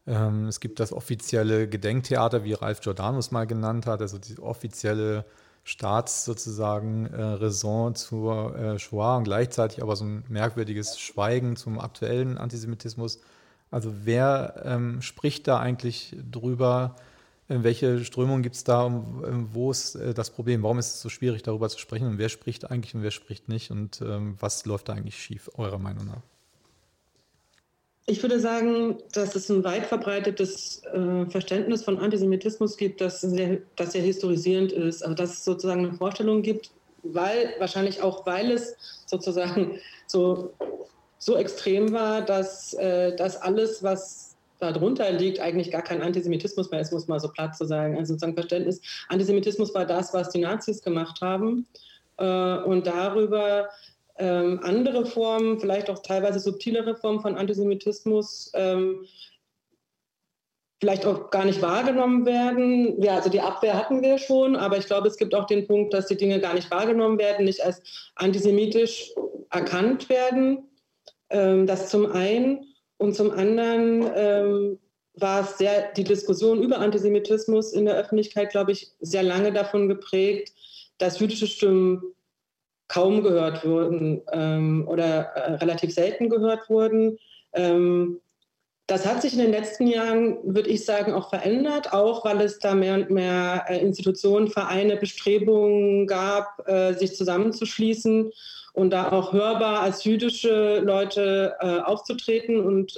[0.05, 5.25] Ähm, es gibt das offizielle Gedenktheater, wie Ralf Giordano mal genannt hat, also die offizielle
[5.67, 11.77] Staats sozusagen äh, Raison zur äh, Shoah und gleichzeitig aber so ein merkwürdiges Schweigen zum
[11.77, 13.19] aktuellen Antisemitismus.
[13.69, 16.95] Also wer ähm, spricht da eigentlich drüber?
[17.49, 18.85] Äh, welche Strömung gibt es da?
[18.85, 20.63] Um, wo ist äh, das Problem?
[20.63, 22.07] Warum ist es so schwierig, darüber zu sprechen?
[22.07, 23.69] Und wer spricht eigentlich und wer spricht nicht?
[23.69, 26.21] Und ähm, was läuft da eigentlich schief, eurer Meinung nach?
[28.09, 33.57] Ich würde sagen, dass es ein weit verbreitetes äh, Verständnis von Antisemitismus gibt, das sehr,
[33.75, 35.03] das sehr historisierend ist.
[35.03, 36.71] Also dass es sozusagen eine Vorstellung gibt,
[37.03, 40.53] weil wahrscheinlich auch, weil es sozusagen so,
[41.17, 46.79] so extrem war, dass, äh, dass alles, was darunter liegt, eigentlich gar kein Antisemitismus mehr
[46.79, 47.97] ist, muss man so platt zu sagen.
[47.97, 51.67] Also sozusagen Verständnis, Antisemitismus war das, was die Nazis gemacht haben.
[52.15, 53.67] Äh, und darüber
[54.19, 59.05] ähm, andere Formen, vielleicht auch teilweise subtilere Formen von Antisemitismus, ähm,
[60.79, 63.01] vielleicht auch gar nicht wahrgenommen werden.
[63.01, 65.93] Ja, also die Abwehr hatten wir schon, aber ich glaube, es gibt auch den Punkt,
[65.93, 67.81] dass die Dinge gar nicht wahrgenommen werden, nicht als
[68.15, 69.13] antisemitisch
[69.49, 70.69] erkannt werden.
[71.29, 72.73] Ähm, das zum einen.
[72.97, 74.79] Und zum anderen ähm,
[75.13, 79.87] war es sehr, die Diskussion über Antisemitismus in der Öffentlichkeit, glaube ich, sehr lange davon
[79.87, 80.53] geprägt,
[80.97, 82.01] dass jüdische Stimmen
[82.87, 87.17] kaum gehört wurden ähm, oder äh, relativ selten gehört wurden.
[87.53, 88.21] Ähm,
[88.89, 92.59] Das hat sich in den letzten Jahren, würde ich sagen, auch verändert, auch weil es
[92.59, 98.31] da mehr und mehr äh, Institutionen, Vereine, Bestrebungen gab, äh, sich zusammenzuschließen
[98.71, 102.95] und da auch hörbar als jüdische Leute äh, aufzutreten und,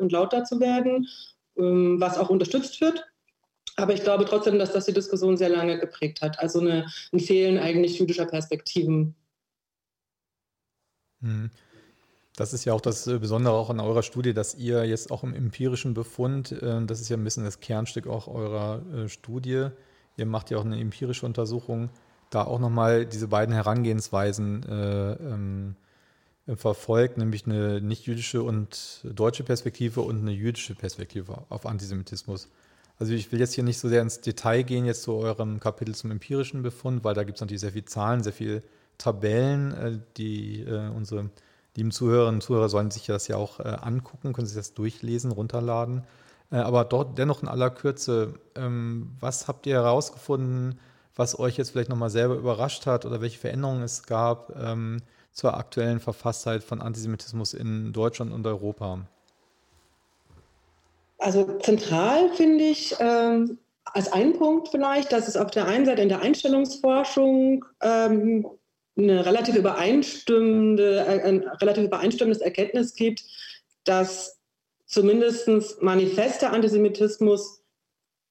[0.00, 1.08] und lauter zu werden,
[1.56, 3.02] ähm, was auch unterstützt wird.
[3.76, 6.38] Aber ich glaube trotzdem, dass das die Diskussion sehr lange geprägt hat.
[6.38, 9.14] Also eine, ein Fehlen eigentlich jüdischer Perspektiven.
[11.22, 11.50] Hm.
[12.36, 15.22] Das ist ja auch das äh, Besondere auch an eurer Studie, dass ihr jetzt auch
[15.22, 19.68] im empirischen Befund, äh, das ist ja ein bisschen das Kernstück auch eurer äh, Studie,
[20.16, 21.90] ihr macht ja auch eine empirische Untersuchung,
[22.30, 25.76] da auch nochmal diese beiden Herangehensweisen ähm,
[26.56, 32.48] verfolgt, nämlich eine nicht-jüdische und deutsche Perspektive und eine jüdische Perspektive auf Antisemitismus.
[32.98, 35.94] Also ich will jetzt hier nicht so sehr ins Detail gehen, jetzt zu eurem Kapitel
[35.94, 38.62] zum empirischen Befund, weil da gibt es natürlich sehr viele Zahlen, sehr viele
[39.02, 41.30] Tabellen, die unsere
[41.76, 45.32] lieben Zuhörerinnen und Zuhörer sollen sich das ja auch äh, angucken, können sich das durchlesen,
[45.32, 46.02] runterladen.
[46.50, 50.78] Äh, aber dort dennoch in aller Kürze, ähm, was habt ihr herausgefunden,
[51.14, 55.56] was euch jetzt vielleicht nochmal selber überrascht hat oder welche Veränderungen es gab ähm, zur
[55.56, 59.00] aktuellen Verfasstheit von Antisemitismus in Deutschland und Europa?
[61.18, 66.02] Also zentral finde ich ähm, als ein Punkt vielleicht, dass es auf der einen Seite
[66.02, 68.46] in der Einstellungsforschung ähm,
[68.96, 73.24] eine relativ übereinstimmende, ein relativ übereinstimmendes Erkenntnis gibt,
[73.84, 74.38] dass
[74.86, 75.48] zumindest
[75.82, 77.62] manifester Antisemitismus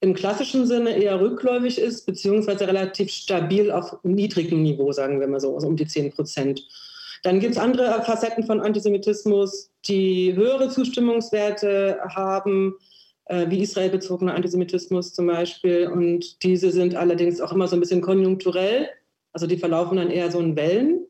[0.01, 5.39] im klassischen Sinne eher rückläufig ist, beziehungsweise relativ stabil auf niedrigem Niveau, sagen wir mal
[5.39, 6.63] so, also um die 10 Prozent.
[7.23, 12.75] Dann gibt es andere Facetten von Antisemitismus, die höhere Zustimmungswerte haben,
[13.25, 15.87] äh, wie israelbezogener Antisemitismus zum Beispiel.
[15.87, 18.89] Und diese sind allerdings auch immer so ein bisschen konjunkturell.
[19.33, 21.07] Also die verlaufen dann eher so in Wellen.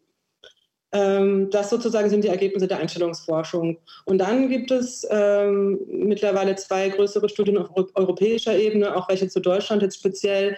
[0.93, 3.77] Ähm, das sozusagen sind die Ergebnisse der Einstellungsforschung.
[4.05, 9.39] Und dann gibt es ähm, mittlerweile zwei größere Studien auf europäischer Ebene, auch welche zu
[9.39, 10.57] Deutschland jetzt speziell,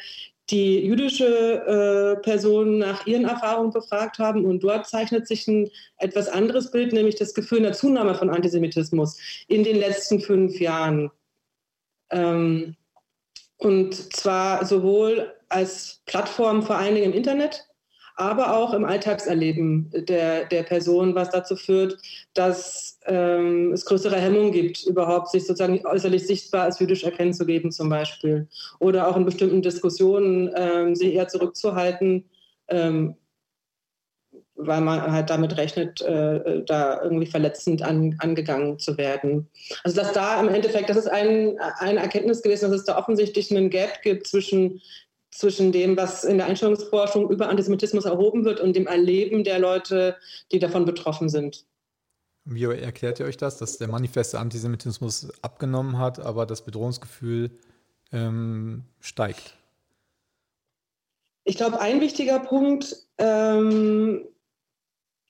[0.50, 4.44] die jüdische äh, Personen nach ihren Erfahrungen befragt haben.
[4.46, 9.18] Und dort zeichnet sich ein etwas anderes Bild, nämlich das Gefühl einer Zunahme von Antisemitismus
[9.48, 11.12] in den letzten fünf Jahren.
[12.10, 12.76] Ähm,
[13.58, 17.68] und zwar sowohl als Plattform vor allen Dingen im Internet,
[18.16, 21.98] aber auch im Alltagserleben der, der Person, was dazu führt,
[22.34, 27.46] dass ähm, es größere Hemmungen gibt, überhaupt sich sozusagen äußerlich sichtbar als jüdisch erkennen zu
[27.46, 28.48] geben zum Beispiel.
[28.80, 32.30] Oder auch in bestimmten Diskussionen ähm, sich eher zurückzuhalten,
[32.68, 33.16] ähm,
[34.56, 39.50] weil man halt damit rechnet, äh, da irgendwie verletzend an, angegangen zu werden.
[39.84, 43.50] Also dass da im Endeffekt, das ist ein, eine Erkenntnis gewesen, dass es da offensichtlich
[43.50, 44.80] einen Gap gibt zwischen
[45.34, 50.16] zwischen dem, was in der Einstellungsforschung über Antisemitismus erhoben wird und dem Erleben der Leute,
[50.52, 51.66] die davon betroffen sind.
[52.46, 57.52] Wie erklärt ihr euch das, dass der manifeste Antisemitismus abgenommen hat, aber das Bedrohungsgefühl
[58.12, 59.56] ähm, steigt?
[61.46, 64.26] Ich glaube, ein wichtiger Punkt ähm,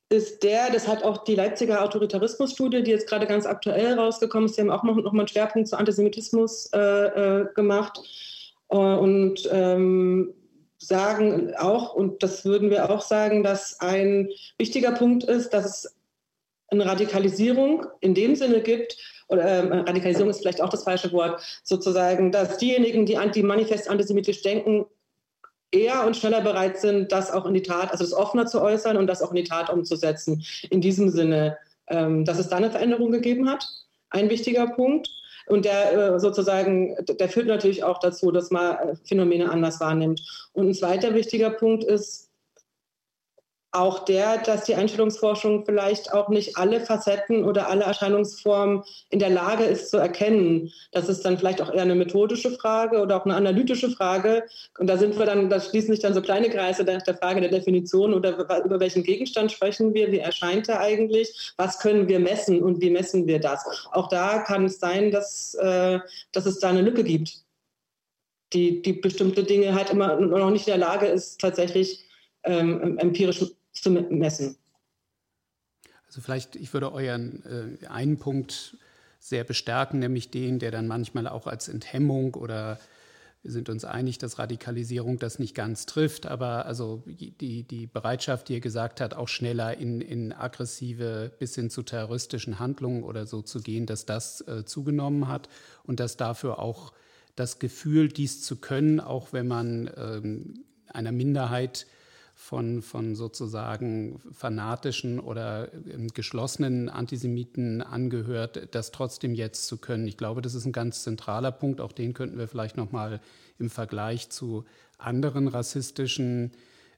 [0.09, 4.57] ist der, das hat auch die Leipziger Autoritarismusstudie, die jetzt gerade ganz aktuell rausgekommen ist,
[4.57, 8.01] die haben auch noch, noch einen Schwerpunkt zu Antisemitismus äh, äh, gemacht
[8.77, 10.33] und ähm,
[10.77, 15.95] sagen auch, und das würden wir auch sagen, dass ein wichtiger Punkt ist, dass es
[16.67, 18.97] eine Radikalisierung in dem Sinne gibt,
[19.29, 23.89] oder äh, Radikalisierung ist vielleicht auch das falsche Wort, sozusagen, dass diejenigen, die anti manifest
[23.89, 24.85] antisemitisch denken,
[25.71, 28.97] eher und schneller bereit sind, das auch in die Tat, also das offener zu äußern
[28.97, 30.43] und das auch in die Tat umzusetzen.
[30.69, 31.57] In diesem Sinne,
[31.87, 33.65] ähm, dass es da eine Veränderung gegeben hat.
[34.09, 35.09] Ein wichtiger Punkt.
[35.47, 40.21] Und der äh, sozusagen, der führt natürlich auch dazu, dass man äh, Phänomene anders wahrnimmt.
[40.53, 42.32] Und ein zweiter wichtiger Punkt ist,
[43.73, 49.31] auch der, dass die Einstellungsforschung vielleicht auch nicht alle Facetten oder alle Erscheinungsformen in der
[49.31, 50.71] Lage ist zu erkennen.
[50.91, 54.43] Das ist dann vielleicht auch eher eine methodische Frage oder auch eine analytische Frage.
[54.77, 57.41] Und da sind wir dann, da schließen sich dann so kleine Kreise nach der Frage
[57.41, 62.19] der Definition oder über welchen Gegenstand sprechen wir, wie erscheint er eigentlich, was können wir
[62.19, 63.65] messen und wie messen wir das.
[63.91, 65.99] Auch da kann es sein, dass, äh,
[66.31, 67.43] dass es da eine Lücke gibt,
[68.53, 72.05] die, die bestimmte Dinge halt immer noch nicht in der Lage ist, tatsächlich
[72.43, 73.41] ähm, empirisch
[73.73, 74.57] zu messen.
[76.07, 78.77] Also vielleicht, ich würde euren äh, einen Punkt
[79.19, 82.79] sehr bestärken, nämlich den, der dann manchmal auch als Enthemmung oder
[83.43, 88.47] wir sind uns einig, dass Radikalisierung das nicht ganz trifft, aber also die, die Bereitschaft,
[88.47, 93.25] die ihr gesagt habt, auch schneller in, in aggressive bis hin zu terroristischen Handlungen oder
[93.25, 95.49] so zu gehen, dass das äh, zugenommen hat
[95.83, 96.93] und dass dafür auch
[97.35, 101.85] das Gefühl, dies zu können, auch wenn man ähm, einer Minderheit
[102.43, 110.05] von, von sozusagen fanatischen oder ähm, geschlossenen Antisemiten angehört, das trotzdem jetzt zu können.
[110.09, 111.79] Ich glaube, das ist ein ganz zentraler Punkt.
[111.79, 113.21] Auch den könnten wir vielleicht nochmal
[113.59, 114.65] im Vergleich zu
[114.97, 116.51] anderen rassistischen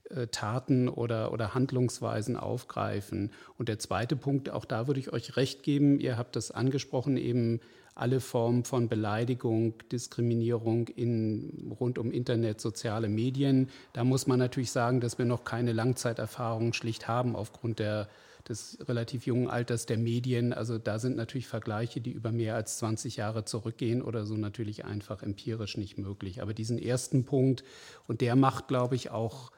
[0.10, 3.32] äh, Taten oder, oder Handlungsweisen aufgreifen.
[3.60, 7.18] Und der zweite Punkt, auch da würde ich euch recht geben, ihr habt das angesprochen,
[7.18, 7.60] eben
[7.96, 13.70] alle Formen von Beleidigung, Diskriminierung in, rund um Internet, soziale Medien.
[13.94, 18.10] Da muss man natürlich sagen, dass wir noch keine Langzeiterfahrung schlicht haben aufgrund der,
[18.50, 20.52] des relativ jungen Alters der Medien.
[20.52, 24.84] Also da sind natürlich Vergleiche, die über mehr als 20 Jahre zurückgehen oder so natürlich
[24.84, 26.42] einfach empirisch nicht möglich.
[26.42, 27.64] Aber diesen ersten Punkt,
[28.08, 29.54] und der macht, glaube ich, auch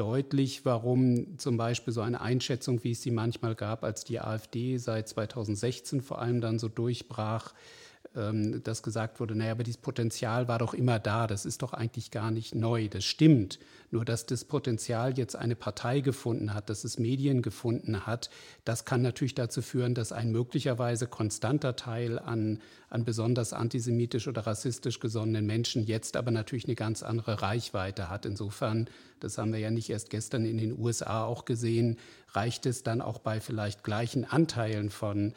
[0.00, 4.78] deutlich, warum zum Beispiel so eine Einschätzung, wie es sie manchmal gab, als die AfD
[4.78, 7.52] seit 2016 vor allem dann so durchbrach,
[8.16, 11.72] ähm, dass gesagt wurde, naja, aber dieses Potenzial war doch immer da, das ist doch
[11.72, 13.60] eigentlich gar nicht neu, das stimmt.
[13.92, 18.30] Nur dass das Potenzial jetzt eine Partei gefunden hat, dass es Medien gefunden hat,
[18.64, 24.46] das kann natürlich dazu führen, dass ein möglicherweise konstanter Teil an, an besonders antisemitisch oder
[24.46, 28.26] rassistisch gesonnenen Menschen jetzt aber natürlich eine ganz andere Reichweite hat.
[28.26, 28.88] Insofern,
[29.20, 31.96] das haben wir ja nicht erst gestern in den USA auch gesehen,
[32.32, 35.32] reicht es dann auch bei vielleicht gleichen Anteilen von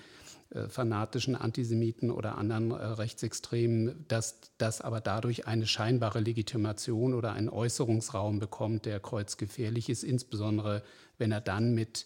[0.70, 7.50] fanatischen Antisemiten oder anderen äh, Rechtsextremen, dass das aber dadurch eine scheinbare Legitimation oder einen
[7.50, 10.84] Äußerungsraum bekommt, der kreuzgefährlich ist, insbesondere
[11.18, 12.06] wenn er dann mit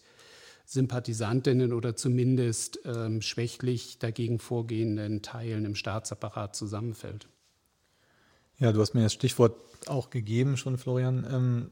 [0.64, 7.26] Sympathisantinnen oder zumindest ähm, schwächlich dagegen vorgehenden Teilen im Staatsapparat zusammenfällt.
[8.58, 11.26] Ja, du hast mir das Stichwort auch gegeben schon, Florian.
[11.30, 11.70] Ähm,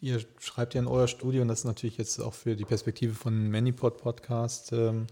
[0.00, 3.14] ihr schreibt ja in eurer Studie, und das ist natürlich jetzt auch für die Perspektive
[3.14, 5.06] von Manipod Podcast ähm,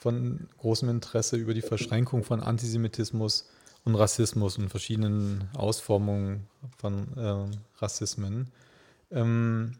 [0.00, 3.48] von großem Interesse über die Verschränkung von Antisemitismus
[3.84, 6.46] und Rassismus und verschiedenen Ausformungen
[6.78, 8.50] von äh, Rassismen.
[9.10, 9.72] Ähm,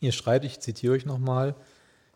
[0.00, 1.56] ihr schreibt, ich zitiere euch nochmal,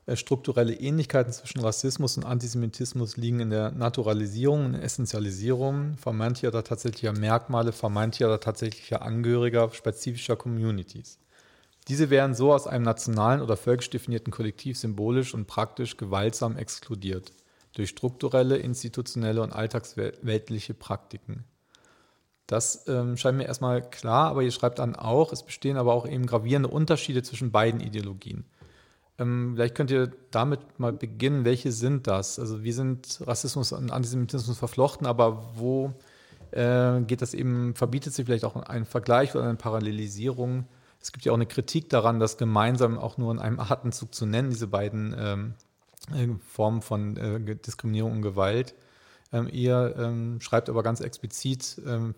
[0.06, 6.62] äh, strukturelle Ähnlichkeiten zwischen Rassismus und Antisemitismus liegen in der Naturalisierung und Essentialisierung vermeintlicher oder
[6.62, 11.18] tatsächlicher Merkmale, vermeintlicher oder tatsächlicher Angehöriger spezifischer Communities.
[11.88, 17.32] Diese werden so aus einem nationalen oder völkisch definierten Kollektiv symbolisch und praktisch gewaltsam exkludiert
[17.74, 21.44] durch strukturelle, institutionelle und alltagsweltliche Praktiken.
[22.46, 26.06] Das ähm, scheint mir erstmal klar, aber ihr schreibt dann auch, es bestehen aber auch
[26.06, 28.44] eben gravierende Unterschiede zwischen beiden Ideologien.
[29.18, 32.38] Ähm, vielleicht könnt ihr damit mal beginnen, welche sind das?
[32.38, 35.94] Also wie sind Rassismus und Antisemitismus verflochten, aber wo
[36.50, 40.66] äh, geht das eben, verbietet sich vielleicht auch ein Vergleich oder eine Parallelisierung?
[41.02, 44.24] Es gibt ja auch eine Kritik daran, das gemeinsam auch nur in einem Atemzug zu
[44.24, 45.54] nennen, diese beiden ähm,
[46.14, 48.74] äh, Formen von äh, Diskriminierung und Gewalt.
[49.32, 52.14] Ähm, ihr ähm, schreibt aber ganz explizit, ähm,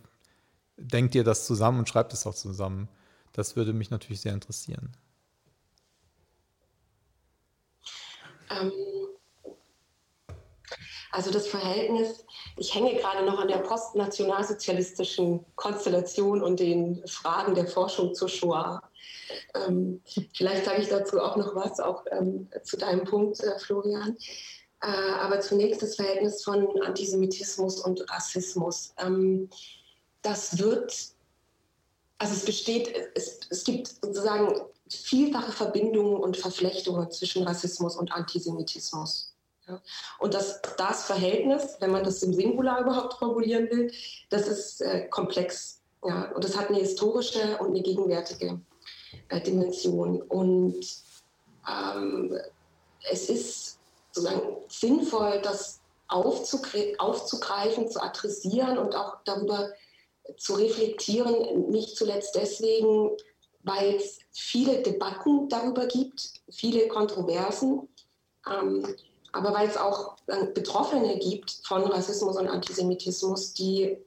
[0.76, 2.88] denkt ihr das zusammen und schreibt es auch zusammen.
[3.32, 4.92] Das würde mich natürlich sehr interessieren.
[8.50, 8.70] Ähm,
[11.14, 12.24] also das Verhältnis,
[12.56, 18.82] ich hänge gerade noch an der postnationalsozialistischen Konstellation und den Fragen der Forschung zur Shoah.
[19.54, 20.02] Ähm,
[20.34, 24.16] vielleicht sage ich dazu auch noch was, auch ähm, zu deinem Punkt, äh, Florian.
[24.82, 28.92] Äh, aber zunächst das Verhältnis von Antisemitismus und Rassismus.
[28.98, 29.48] Ähm,
[30.22, 30.92] das wird,
[32.18, 39.33] also es besteht, es, es gibt sozusagen vielfache Verbindungen und Verflechtungen zwischen Rassismus und Antisemitismus.
[40.18, 43.92] Und das, das Verhältnis, wenn man das im Singular überhaupt formulieren will,
[44.30, 45.80] das ist äh, komplex.
[46.04, 46.30] Ja.
[46.32, 48.60] Und das hat eine historische und eine gegenwärtige
[49.28, 50.20] äh, Dimension.
[50.22, 50.84] Und
[51.68, 52.38] ähm,
[53.10, 53.78] es ist
[54.12, 59.70] sozusagen sinnvoll, das aufzugre aufzugreifen, zu adressieren und auch darüber
[60.36, 63.10] zu reflektieren, nicht zuletzt deswegen,
[63.62, 67.88] weil es viele Debatten darüber gibt, viele Kontroversen.
[68.50, 68.94] Ähm,
[69.34, 70.16] aber weil es auch
[70.54, 73.98] Betroffene gibt von Rassismus und Antisemitismus, die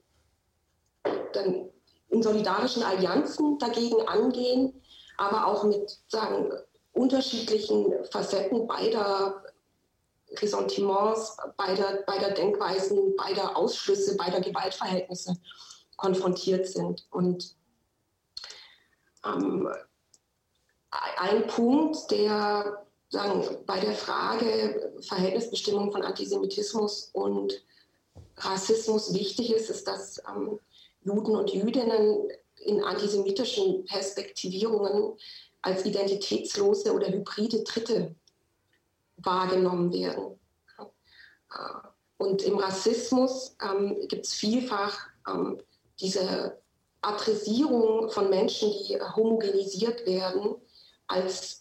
[1.34, 1.68] dann
[2.08, 4.80] in solidarischen Allianzen dagegen angehen,
[5.18, 6.50] aber auch mit sagen,
[6.92, 9.44] unterschiedlichen Facetten beider
[10.30, 15.34] Ressentiments, beider, beider Denkweisen, beider Ausschlüsse, beider Gewaltverhältnisse
[15.96, 17.06] konfrontiert sind.
[17.10, 17.54] Und
[19.26, 19.68] ähm,
[21.18, 27.62] ein Punkt, der sagen, bei der Frage Verhältnisbestimmung von Antisemitismus und
[28.36, 30.58] Rassismus wichtig ist, ist, dass ähm,
[31.02, 32.28] Juden und Jüdinnen
[32.64, 35.16] in antisemitischen Perspektivierungen
[35.62, 38.14] als identitätslose oder hybride Dritte
[39.16, 40.38] wahrgenommen werden.
[42.18, 44.98] Und im Rassismus ähm, gibt es vielfach
[45.28, 45.60] ähm,
[46.00, 46.58] diese
[47.00, 50.56] Adressierung von Menschen, die homogenisiert werden,
[51.06, 51.57] als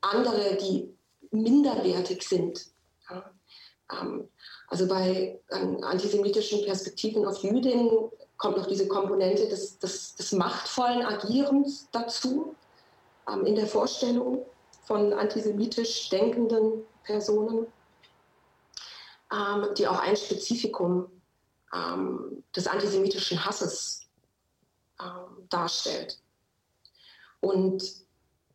[0.00, 0.94] andere, die
[1.30, 2.66] minderwertig sind.
[3.10, 3.30] Ja.
[3.92, 4.28] Ähm,
[4.68, 11.04] also bei ähm, antisemitischen Perspektiven auf Jüdinnen kommt noch diese Komponente des, des, des machtvollen
[11.04, 12.54] Agierens dazu
[13.28, 14.44] ähm, in der Vorstellung
[14.86, 17.66] von antisemitisch denkenden Personen,
[19.32, 21.10] ähm, die auch ein Spezifikum
[21.74, 24.06] ähm, des antisemitischen Hasses
[25.00, 26.18] ähm, darstellt.
[27.40, 28.05] Und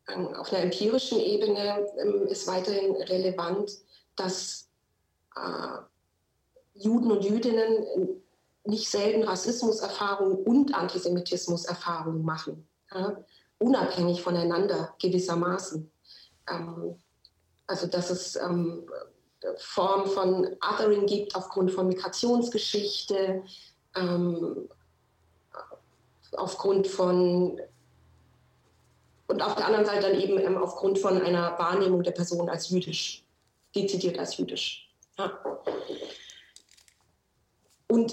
[0.06, 3.70] auf einer empirischen Ebene ähm, ist weiterhin relevant,
[4.16, 4.68] dass
[5.36, 5.78] äh,
[6.74, 8.22] Juden und Jüdinnen
[8.64, 12.68] nicht selten Rassismuserfahrungen und Antisemitismuserfahrungen machen,
[13.58, 15.90] unabhängig voneinander gewissermaßen.
[16.48, 16.96] Ähm,
[17.66, 18.88] also dass es ähm,
[19.56, 23.42] Formen von Othering gibt aufgrund von Migrationsgeschichte,
[23.96, 24.68] ähm,
[26.32, 27.60] aufgrund von
[29.32, 32.68] und auf der anderen Seite dann eben ähm, aufgrund von einer Wahrnehmung der Person als
[32.68, 33.24] jüdisch,
[33.74, 34.90] dezidiert als jüdisch.
[35.18, 35.32] Ja.
[37.88, 38.12] Und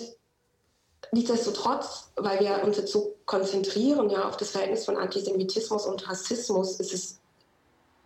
[1.11, 6.79] nichtsdestotrotz, weil wir uns jetzt so konzentrieren ja, auf das Verhältnis von Antisemitismus und Rassismus,
[6.79, 7.19] ist es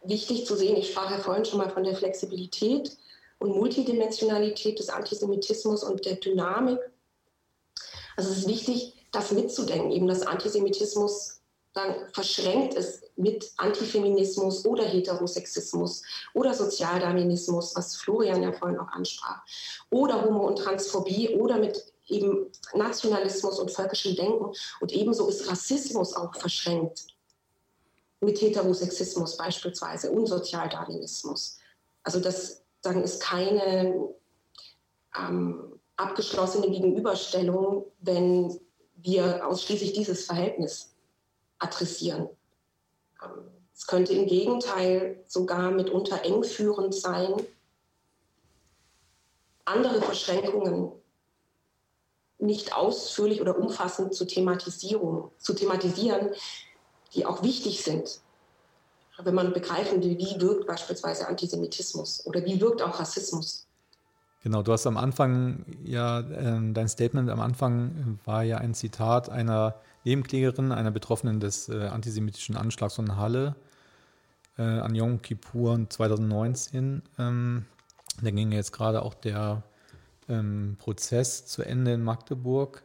[0.04, 2.98] wichtig zu sehen, ich sprach ja vorhin schon mal von der Flexibilität
[3.38, 6.80] und Multidimensionalität des Antisemitismus und der Dynamik.
[8.18, 11.43] Also es ist wichtig, das mitzudenken, eben dass Antisemitismus
[11.74, 16.04] dann verschränkt ist mit Antifeminismus oder Heterosexismus
[16.34, 19.42] oder Sozialdarwinismus, was Florian ja vorhin auch ansprach,
[19.90, 24.54] oder Homo- und Transphobie oder mit eben Nationalismus und völkischem Denken.
[24.82, 27.08] Und ebenso ist Rassismus auch verschränkt
[28.20, 31.58] mit Heterosexismus beispielsweise und Sozialdarwinismus.
[32.04, 34.10] Also das sagen, ist keine
[35.18, 38.60] ähm, abgeschlossene Gegenüberstellung, wenn
[38.96, 40.93] wir ausschließlich dieses Verhältnis
[41.64, 42.30] adressieren.
[43.24, 47.34] Ähm, es könnte im Gegenteil sogar mitunter engführend sein,
[49.66, 50.92] andere Verschränkungen
[52.38, 56.32] nicht ausführlich oder umfassend zu, Thematisierung, zu thematisieren,
[57.14, 58.20] die auch wichtig sind.
[59.18, 63.68] Wenn man begreifen will, wie wirkt beispielsweise Antisemitismus oder wie wirkt auch Rassismus.
[64.44, 69.30] Genau, du hast am Anfang ja, äh, dein Statement am Anfang war ja ein Zitat
[69.30, 73.56] einer Nebenklägerin, einer Betroffenen des äh, antisemitischen Anschlags von Halle
[74.58, 77.04] äh, an Yom Kippur 2019.
[77.18, 77.66] Ähm,
[78.22, 79.64] da ging jetzt gerade auch der
[80.28, 82.84] ähm, Prozess zu Ende in Magdeburg.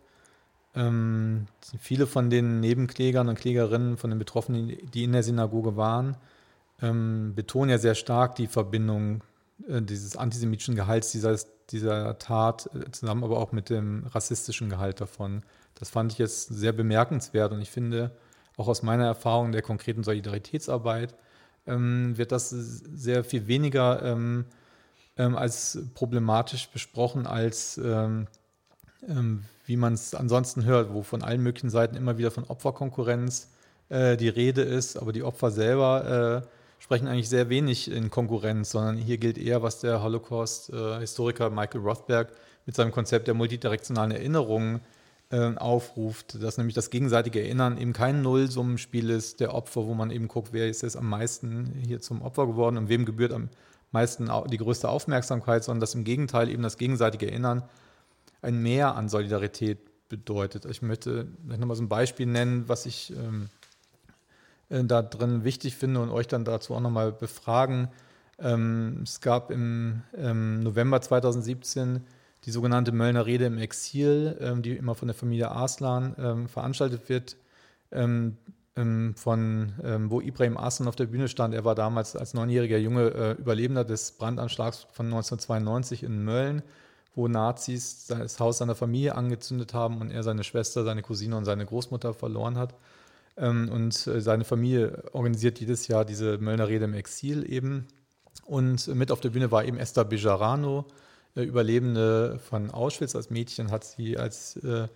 [0.77, 1.47] Ähm,
[1.81, 6.17] viele von den Nebenklägern und Klägerinnen, von den Betroffenen, die in der Synagoge waren,
[6.81, 9.23] ähm, betonen ja sehr stark die Verbindung
[9.59, 11.37] dieses antisemitischen Gehalts dieser,
[11.71, 15.43] dieser Tat äh, zusammen, aber auch mit dem rassistischen Gehalt davon.
[15.75, 18.13] Das fand ich jetzt sehr bemerkenswert und ich finde,
[18.57, 21.15] auch aus meiner Erfahrung der konkreten Solidaritätsarbeit,
[21.67, 24.47] ähm, wird das sehr viel weniger ähm,
[25.17, 28.27] ähm, als problematisch besprochen, als ähm,
[29.07, 33.51] ähm, wie man es ansonsten hört, wo von allen möglichen Seiten immer wieder von Opferkonkurrenz
[33.91, 36.49] äh, die Rede ist, aber die Opfer selber äh,
[36.79, 42.33] sprechen eigentlich sehr wenig in Konkurrenz, sondern hier gilt eher, was der Holocaust-Historiker Michael Rothberg
[42.67, 44.81] mit seinem Konzept der multidirektionalen Erinnerung
[45.31, 50.11] äh, aufruft, dass nämlich das gegenseitige Erinnern eben kein Nullsummenspiel ist der Opfer, wo man
[50.11, 53.51] eben guckt, wer ist jetzt am meisten hier zum Opfer geworden und wem gebührt am
[53.91, 57.63] meisten die größte Aufmerksamkeit, sondern dass im Gegenteil eben das gegenseitige Erinnern
[58.43, 60.65] ein Mehr an Solidarität bedeutet.
[60.65, 63.51] Ich möchte nochmal so ein Beispiel nennen, was ich ähm,
[64.71, 67.89] äh, da drin wichtig finde und euch dann dazu auch nochmal befragen.
[68.39, 72.05] Ähm, es gab im ähm, November 2017
[72.45, 77.09] die sogenannte Möllner Rede im Exil, ähm, die immer von der Familie Arslan ähm, veranstaltet
[77.09, 77.37] wird,
[77.91, 78.37] ähm,
[78.77, 79.73] ähm, von
[80.09, 81.53] wo Ibrahim Arslan auf der Bühne stand.
[81.53, 86.63] Er war damals als neunjähriger Junge äh, Überlebender des Brandanschlags von 1992 in Mölln,
[87.17, 91.45] wo Nazis das Haus seiner Familie angezündet haben und er seine Schwester, seine Cousine und
[91.45, 92.75] seine Großmutter verloren hat.
[93.39, 97.87] Ähm, und äh, seine Familie organisiert jedes Jahr diese Möllner Rede im Exil eben.
[98.45, 100.87] Und mit auf der Bühne war eben Esther Bejarano,
[101.37, 103.15] äh, Überlebende von Auschwitz.
[103.15, 104.89] Als Mädchen hat sie als äh,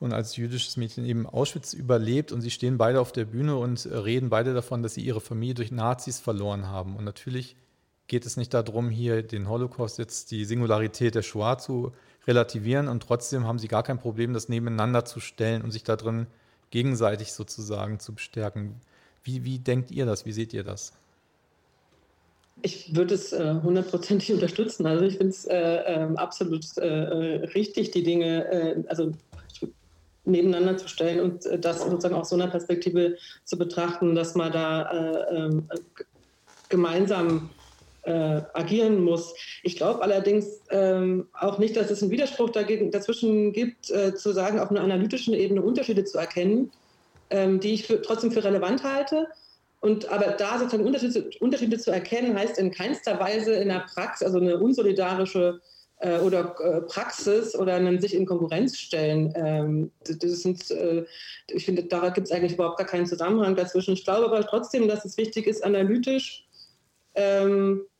[0.00, 3.86] und als jüdisches Mädchen eben Auschwitz überlebt und sie stehen beide auf der Bühne und
[3.86, 6.96] reden beide davon, dass sie ihre Familie durch Nazis verloren haben.
[6.96, 7.56] Und natürlich
[8.06, 11.92] geht es nicht darum, hier den Holocaust jetzt die Singularität der Shoah zu
[12.26, 15.96] relativieren und trotzdem haben sie gar kein Problem, das nebeneinander zu stellen und sich da
[15.96, 16.26] drin
[16.74, 18.74] gegenseitig sozusagen zu bestärken.
[19.22, 20.26] Wie, wie denkt ihr das?
[20.26, 20.92] Wie seht ihr das?
[22.62, 24.84] Ich würde es äh, hundertprozentig äh, unterstützen.
[24.84, 29.12] Also ich finde es äh, äh, absolut äh, äh, richtig, die Dinge, äh, also
[30.24, 34.90] nebeneinander zu stellen und das sozusagen aus so einer Perspektive zu betrachten, dass man da
[34.90, 35.68] äh, ähm,
[36.70, 37.50] gemeinsam
[38.04, 39.34] äh, agieren muss.
[39.62, 44.32] Ich glaube allerdings ähm, auch nicht, dass es einen Widerspruch dagegen, dazwischen gibt, äh, zu
[44.32, 46.70] sagen, auf einer analytischen Ebene Unterschiede zu erkennen,
[47.30, 49.28] ähm, die ich für, trotzdem für relevant halte.
[49.80, 54.26] Und aber da sozusagen Unterschiede, Unterschiede, zu erkennen, heißt in keinster Weise in der Praxis,
[54.26, 55.60] also eine unsolidarische
[55.98, 59.32] äh, oder äh, Praxis oder einen sich in Konkurrenz stellen.
[59.36, 61.04] Ähm, das sind, äh,
[61.48, 63.94] ich finde, da gibt es eigentlich überhaupt gar keinen Zusammenhang dazwischen.
[63.94, 66.46] Ich glaube aber trotzdem, dass es wichtig ist, analytisch
[67.14, 67.93] ähm, äh,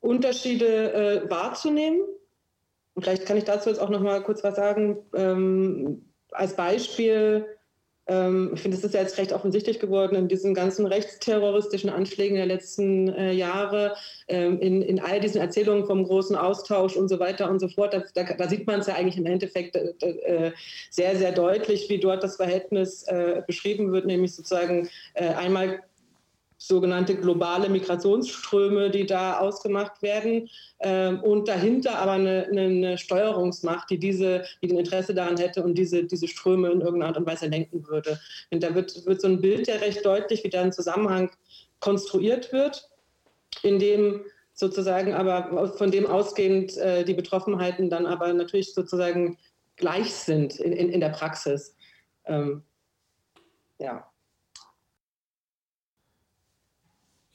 [0.00, 2.02] Unterschiede äh, wahrzunehmen.
[2.94, 4.98] Und vielleicht kann ich dazu jetzt auch noch mal kurz was sagen.
[5.14, 7.46] Ähm, als Beispiel,
[8.06, 12.36] ähm, ich finde, es ist ja jetzt recht offensichtlich geworden in diesen ganzen rechtsterroristischen Anschlägen
[12.36, 13.94] der letzten äh, Jahre,
[14.26, 17.94] ähm, in, in all diesen Erzählungen vom großen Austausch und so weiter und so fort.
[17.94, 20.52] Da, da, da sieht man es ja eigentlich im Endeffekt äh, äh,
[20.90, 25.80] sehr, sehr deutlich, wie dort das Verhältnis äh, beschrieben wird, nämlich sozusagen äh, einmal
[26.62, 30.50] sogenannte globale Migrationsströme, die da ausgemacht werden
[30.80, 35.76] ähm, und dahinter aber eine, eine, Steuerungsmacht, die diese, die ein Interesse daran hätte und
[35.78, 38.20] diese, diese Ströme in irgendeiner Art und Weise lenken würde.
[38.50, 41.30] Und da wird, wird so ein Bild ja recht deutlich, wie da ein Zusammenhang
[41.80, 42.90] konstruiert wird,
[43.62, 44.20] in dem
[44.52, 49.38] sozusagen aber von dem ausgehend äh, die Betroffenheiten dann aber natürlich sozusagen
[49.76, 51.74] gleich sind in, in, in der Praxis.
[52.26, 52.64] Ähm,
[53.78, 54.09] ja.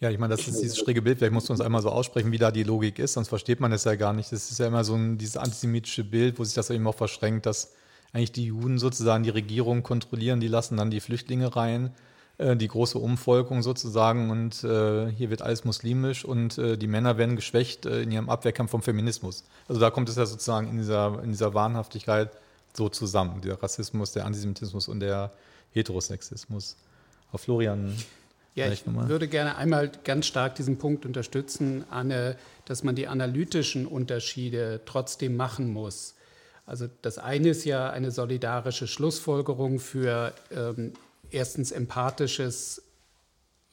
[0.02, 1.20] Ja, ich meine, das ist dieses schräge Bild.
[1.20, 3.72] Vielleicht musst du uns einmal so aussprechen, wie da die Logik ist, sonst versteht man
[3.72, 4.32] es ja gar nicht.
[4.32, 7.46] Das ist ja immer so ein, dieses antisemitische Bild, wo sich das eben auch verschränkt,
[7.46, 7.74] dass
[8.12, 11.92] eigentlich die Juden sozusagen die Regierung kontrollieren, die lassen dann die Flüchtlinge rein,
[12.38, 17.18] äh, die große Umvolkung sozusagen und äh, hier wird alles muslimisch und äh, die Männer
[17.18, 19.46] werden geschwächt äh, in ihrem Abwehrkampf vom Feminismus.
[19.70, 22.32] Also da kommt es ja sozusagen in dieser, in dieser Wahnhaftigkeit
[22.74, 25.32] so zusammen, der Rassismus, der Antisemitismus und der
[25.72, 26.76] Heterosexismus.
[27.32, 27.96] Auf Florian
[28.56, 33.86] ja, ich würde gerne einmal ganz stark diesen Punkt unterstützen, Anne, dass man die analytischen
[33.86, 36.16] Unterschiede trotzdem machen muss.
[36.66, 40.94] Also das eine ist ja eine solidarische Schlussfolgerung für ähm,
[41.32, 42.82] erstens empathisches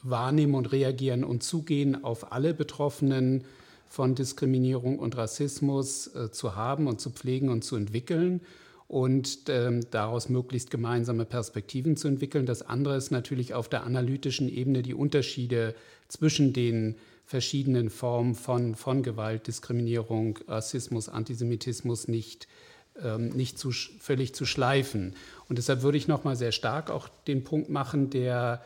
[0.03, 3.45] Wahrnehmen und Reagieren und Zugehen auf alle Betroffenen
[3.89, 8.41] von Diskriminierung und Rassismus äh, zu haben und zu pflegen und zu entwickeln
[8.89, 12.47] und ähm, daraus möglichst gemeinsame Perspektiven zu entwickeln.
[12.47, 15.74] Das andere ist natürlich auf der analytischen Ebene die Unterschiede
[16.09, 22.49] zwischen den verschiedenen Formen von, von Gewalt, Diskriminierung, Rassismus, Antisemitismus nicht,
[23.03, 25.14] ähm, nicht zu, völlig zu schleifen.
[25.49, 28.62] Und deshalb würde ich nochmal sehr stark auch den Punkt machen, der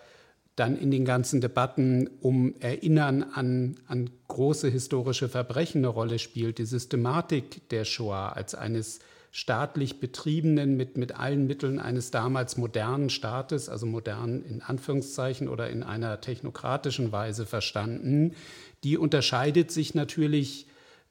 [0.56, 6.58] dann in den ganzen Debatten um Erinnern an, an große historische Verbrechen eine Rolle spielt,
[6.58, 9.00] die Systematik der Shoah als eines
[9.36, 15.68] staatlich betriebenen, mit, mit allen Mitteln eines damals modernen Staates, also modern in Anführungszeichen oder
[15.68, 18.34] in einer technokratischen Weise verstanden,
[18.82, 20.68] die unterscheidet sich natürlich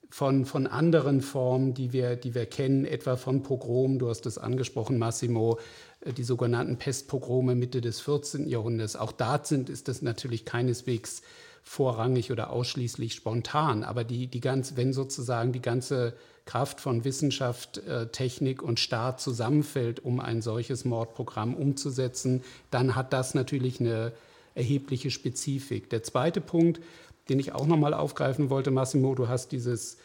[0.09, 4.39] von, von anderen Formen, die wir, die wir kennen, etwa von Pogrom, du hast es
[4.39, 5.59] angesprochen, Massimo,
[5.99, 8.49] äh, die sogenannten Pestpogrome Mitte des 14.
[8.49, 8.95] Jahrhunderts.
[8.95, 11.21] Auch da sind, ist das natürlich keineswegs
[11.61, 16.15] vorrangig oder ausschließlich spontan, aber die, die ganz, wenn sozusagen die ganze
[16.46, 23.14] Kraft von Wissenschaft, äh, Technik und Staat zusammenfällt, um ein solches Mordprogramm umzusetzen, dann hat
[23.14, 24.14] das natürlich eine
[24.54, 25.89] erhebliche Spezifik.
[25.89, 26.82] Der zweite Punkt,
[27.30, 29.98] den ich auch nochmal aufgreifen wollte, Massimo, du hast dieses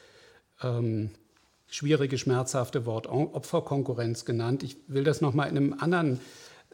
[0.62, 1.10] ähm,
[1.68, 4.62] schwierige, schmerzhafte Wort Opferkonkurrenz genannt.
[4.62, 6.20] Ich will das nochmal in einem anderen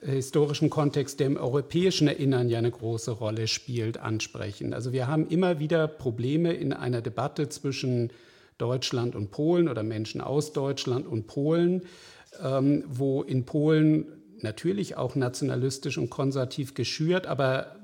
[0.00, 4.74] äh, historischen Kontext, der im europäischen Erinnern ja eine große Rolle spielt, ansprechen.
[4.74, 8.10] Also wir haben immer wieder Probleme in einer Debatte zwischen
[8.58, 11.82] Deutschland und Polen oder Menschen aus Deutschland und Polen,
[12.42, 14.06] ähm, wo in Polen
[14.40, 17.76] natürlich auch nationalistisch und konservativ geschürt, aber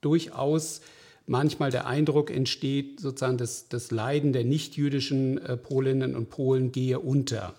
[0.00, 0.80] durchaus
[1.26, 6.98] manchmal der Eindruck entsteht, sozusagen das, das Leiden der nichtjüdischen äh, Polinnen und Polen gehe
[6.98, 7.54] unter.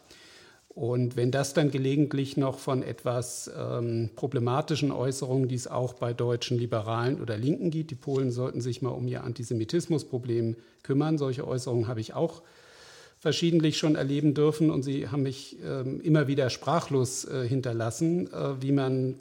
[0.80, 6.14] Und wenn das dann gelegentlich noch von etwas ähm, problematischen Äußerungen, die es auch bei
[6.14, 11.18] deutschen Liberalen oder Linken gibt, die Polen sollten sich mal um ihr Antisemitismusproblem kümmern.
[11.18, 12.44] Solche Äußerungen habe ich auch
[13.20, 18.62] verschiedentlich schon erleben dürfen und sie haben mich ähm, immer wieder sprachlos äh, hinterlassen, äh,
[18.62, 19.16] wie man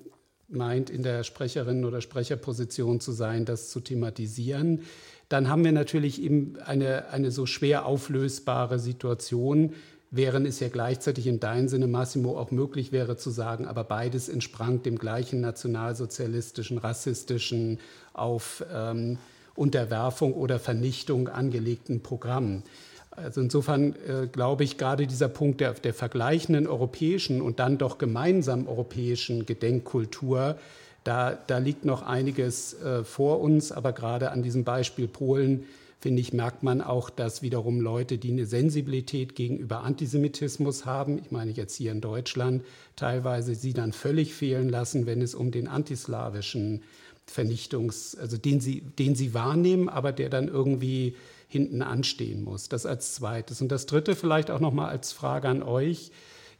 [0.46, 4.82] meint, in der Sprecherin oder Sprecherposition zu sein, das zu thematisieren.
[5.28, 9.74] Dann haben wir natürlich eben eine, eine so schwer auflösbare Situation,
[10.10, 14.28] während es ja gleichzeitig in deinem Sinne, Massimo, auch möglich wäre zu sagen, aber beides
[14.28, 17.78] entsprang dem gleichen nationalsozialistischen, rassistischen,
[18.14, 19.18] auf ähm,
[19.54, 22.62] Unterwerfung oder Vernichtung angelegten Programm.
[23.10, 27.98] Also insofern äh, glaube ich, gerade dieser Punkt der, der vergleichenden europäischen und dann doch
[27.98, 30.56] gemeinsamen europäischen Gedenkkultur,
[31.04, 33.72] da, da liegt noch einiges äh, vor uns.
[33.72, 35.64] Aber gerade an diesem Beispiel Polen,
[36.00, 41.30] finde ich, merkt man auch, dass wiederum Leute, die eine Sensibilität gegenüber Antisemitismus haben, ich
[41.30, 42.62] meine jetzt hier in Deutschland,
[42.94, 46.82] teilweise sie dann völlig fehlen lassen, wenn es um den antislawischen
[47.28, 51.16] Vernichtungs-, also den sie, den sie wahrnehmen, aber der dann irgendwie
[51.48, 52.68] hinten anstehen muss.
[52.68, 53.60] Das als zweites.
[53.60, 56.12] Und das dritte vielleicht auch nochmal als Frage an euch,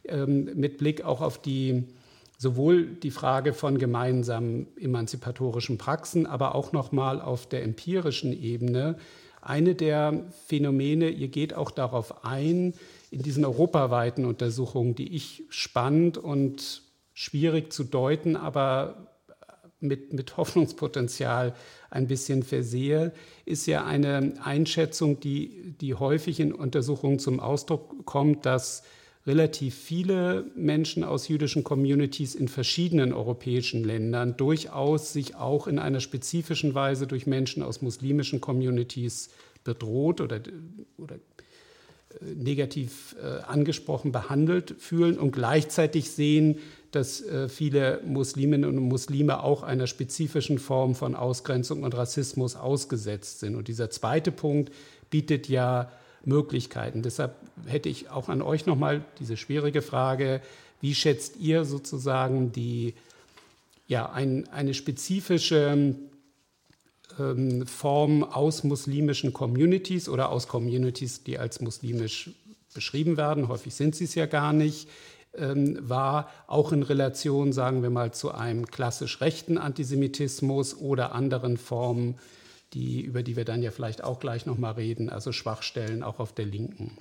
[0.05, 1.85] ähm, mit Blick auch auf die
[2.39, 8.95] sowohl die Frage von gemeinsamen emanzipatorischen Praxen, aber auch nochmal auf der empirischen Ebene.
[9.41, 12.73] Eine der Phänomene, ihr geht auch darauf ein,
[13.11, 16.83] in diesen europaweiten Untersuchungen, die ich spannend und
[17.13, 19.07] schwierig zu deuten, aber
[19.79, 21.55] mit, mit Hoffnungspotenzial
[21.89, 23.13] ein bisschen versehe,
[23.45, 28.83] ist ja eine Einschätzung, die, die häufig in Untersuchungen zum Ausdruck kommt, dass
[29.29, 35.99] relativ viele Menschen aus jüdischen Communities in verschiedenen europäischen Ländern durchaus sich auch in einer
[35.99, 39.29] spezifischen Weise durch Menschen aus muslimischen Communities
[39.63, 40.41] bedroht oder,
[40.97, 46.57] oder äh, negativ äh, angesprochen behandelt fühlen und gleichzeitig sehen,
[46.89, 53.41] dass äh, viele Musliminnen und Muslime auch einer spezifischen Form von Ausgrenzung und Rassismus ausgesetzt
[53.41, 53.55] sind.
[53.55, 54.73] Und dieser zweite Punkt
[55.11, 55.91] bietet ja
[56.25, 57.01] Möglichkeiten.
[57.01, 60.41] Deshalb hätte ich auch an euch nochmal diese schwierige Frage,
[60.81, 62.95] wie schätzt ihr sozusagen die,
[63.87, 65.95] ja, ein, eine spezifische
[67.19, 72.31] ähm, Form aus muslimischen Communities oder aus Communities, die als muslimisch
[72.73, 74.87] beschrieben werden, häufig sind sie es ja gar nicht,
[75.35, 81.57] ähm, war, auch in Relation, sagen wir mal, zu einem klassisch rechten Antisemitismus oder anderen
[81.57, 82.15] Formen,
[82.73, 86.33] die, über die wir dann ja vielleicht auch gleich nochmal reden, also Schwachstellen auch auf
[86.33, 86.97] der Linken.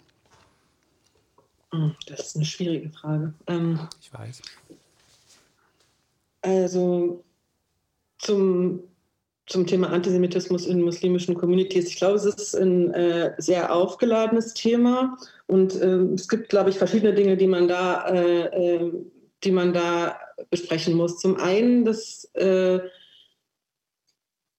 [1.72, 3.34] Hm, das ist eine schwierige Frage.
[3.46, 4.42] Ähm, ich weiß.
[6.40, 7.22] Also
[8.18, 8.80] zum,
[9.46, 11.88] zum Thema Antisemitismus in muslimischen Communities.
[11.88, 15.16] Ich glaube, es ist ein äh, sehr aufgeladenes Thema
[15.46, 18.92] und äh, es gibt, glaube ich, verschiedene Dinge, die man da, äh, äh
[19.44, 20.18] die man da
[20.50, 21.20] besprechen muss.
[21.20, 22.80] Zum einen, dass äh,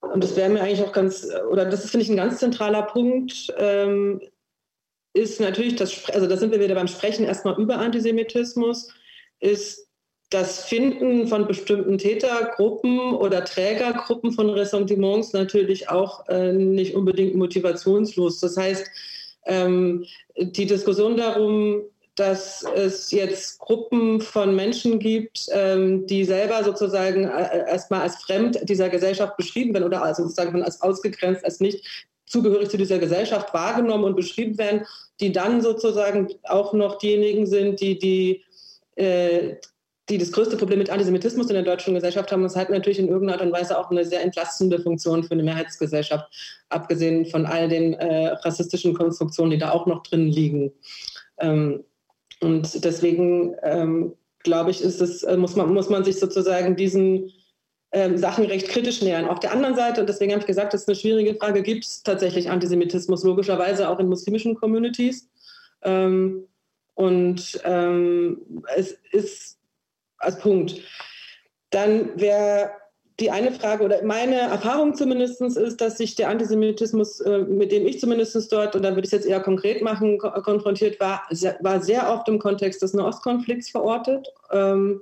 [0.00, 3.52] und das wäre mir eigentlich auch ganz, oder das finde ich ein ganz zentraler Punkt,
[3.58, 4.20] ähm,
[5.12, 8.92] ist natürlich das, also da sind wir wieder beim Sprechen erstmal über Antisemitismus,
[9.40, 9.88] ist
[10.30, 18.38] das Finden von bestimmten Tätergruppen oder Trägergruppen von Ressentiments natürlich auch äh, nicht unbedingt motivationslos.
[18.38, 18.86] Das heißt,
[19.46, 20.04] ähm,
[20.36, 21.82] die Diskussion darum,
[22.20, 28.68] dass es jetzt Gruppen von Menschen gibt, ähm, die selber sozusagen äh, erstmal als fremd
[28.68, 31.82] dieser Gesellschaft beschrieben werden oder also sozusagen als ausgegrenzt, als nicht
[32.26, 34.86] zugehörig zu dieser Gesellschaft wahrgenommen und beschrieben werden,
[35.18, 38.44] die dann sozusagen auch noch diejenigen sind, die die
[38.96, 39.56] äh,
[40.10, 42.42] die das größte Problem mit Antisemitismus in der deutschen Gesellschaft haben.
[42.42, 45.44] Das hat natürlich in irgendeiner Art und Weise auch eine sehr entlastende Funktion für eine
[45.44, 46.28] Mehrheitsgesellschaft,
[46.68, 50.72] abgesehen von all den äh, rassistischen Konstruktionen, die da auch noch drin liegen.
[51.38, 51.84] Ähm,
[52.40, 57.32] und deswegen ähm, glaube ich, ist es, äh, muss, man, muss man sich sozusagen diesen
[57.92, 59.28] ähm, Sachen recht kritisch nähern.
[59.28, 61.84] Auf der anderen Seite, und deswegen habe ich gesagt, das ist eine schwierige Frage, gibt
[61.84, 65.28] es tatsächlich Antisemitismus, logischerweise auch in muslimischen Communities.
[65.82, 66.46] Ähm,
[66.94, 69.58] und ähm, es ist
[70.18, 70.80] als Punkt.
[71.70, 72.72] Dann wäre
[73.20, 77.86] die eine Frage oder meine Erfahrung zumindest ist, dass sich der Antisemitismus, äh, mit dem
[77.86, 81.22] ich zumindest dort, und dann würde ich es jetzt eher konkret machen, konfrontiert war,
[81.60, 84.28] war sehr oft im Kontext des Nahostkonflikts verortet.
[84.50, 85.00] Ähm,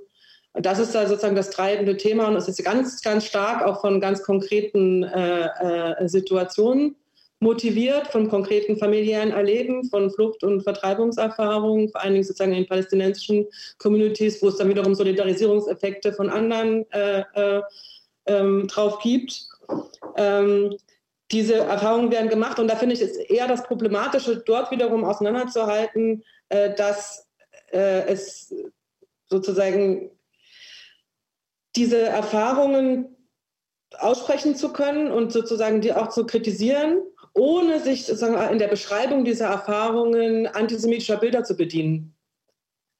[0.53, 4.01] das ist da sozusagen das treibende Thema und es ist ganz, ganz stark auch von
[4.01, 6.95] ganz konkreten äh, äh, Situationen
[7.39, 13.47] motiviert, von konkreten familiären Erleben, von Flucht- und Vertreibungserfahrungen, vor allen Dingen sozusagen in palästinensischen
[13.77, 17.23] Communities, wo es dann wiederum Solidarisierungseffekte von anderen äh,
[18.29, 19.47] ähm, drauf gibt.
[20.15, 20.77] Ähm,
[21.31, 26.23] diese Erfahrungen werden gemacht und da finde ich es eher das Problematische, dort wiederum auseinanderzuhalten,
[26.49, 27.27] äh, dass
[27.71, 28.53] äh, es
[29.27, 30.09] sozusagen
[31.75, 33.15] diese Erfahrungen
[33.97, 37.01] aussprechen zu können und sozusagen die auch zu kritisieren,
[37.33, 42.15] ohne sich sozusagen in der Beschreibung dieser Erfahrungen antisemitischer Bilder zu bedienen.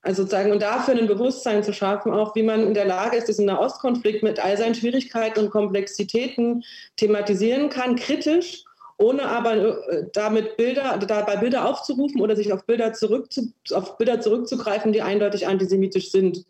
[0.10, 3.28] Also sozusagen, und dafür ein Bewusstsein zu schaffen, auch wie man in der Lage ist,
[3.28, 6.64] diesen Nahostkonflikt mit all seinen Schwierigkeiten und Komplexitäten
[6.96, 8.64] thematisieren kann, kritisch,
[8.98, 14.20] ohne aber äh, damit Bilder, dabei Bilder aufzurufen oder sich auf Bilder, zurückzu, auf Bilder
[14.20, 16.44] zurückzugreifen, die eindeutig antisemitisch sind.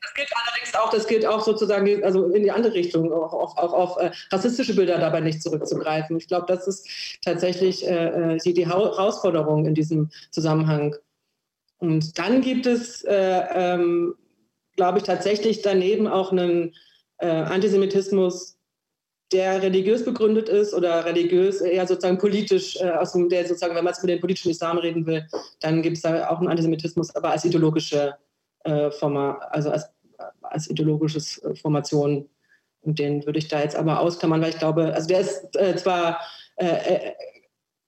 [0.00, 3.58] das gilt allerdings auch, das gilt auch sozusagen also in die andere Richtung, auch, auch,
[3.58, 6.16] auch auf äh, rassistische Bilder dabei nicht zurückzugreifen.
[6.16, 6.88] Ich glaube, das ist
[7.22, 10.96] tatsächlich äh, äh die, die Herausforderung in diesem Zusammenhang.
[11.84, 14.14] Und dann gibt es, äh, ähm,
[14.76, 16.74] glaube ich, tatsächlich daneben auch einen
[17.18, 18.56] äh, Antisemitismus,
[19.32, 23.84] der religiös begründet ist oder religiös eher sozusagen politisch, äh, aus dem, der sozusagen, wenn
[23.84, 25.26] man es mit dem politischen Islam reden will,
[25.60, 28.14] dann gibt es da auch einen Antisemitismus, aber als ideologische
[28.64, 29.86] äh, Forma, also als,
[30.42, 32.28] als ideologisches äh, Formation.
[32.82, 35.74] Und den würde ich da jetzt aber ausklammern, weil ich glaube, also der ist äh,
[35.76, 36.20] zwar
[36.56, 37.12] äh, äh,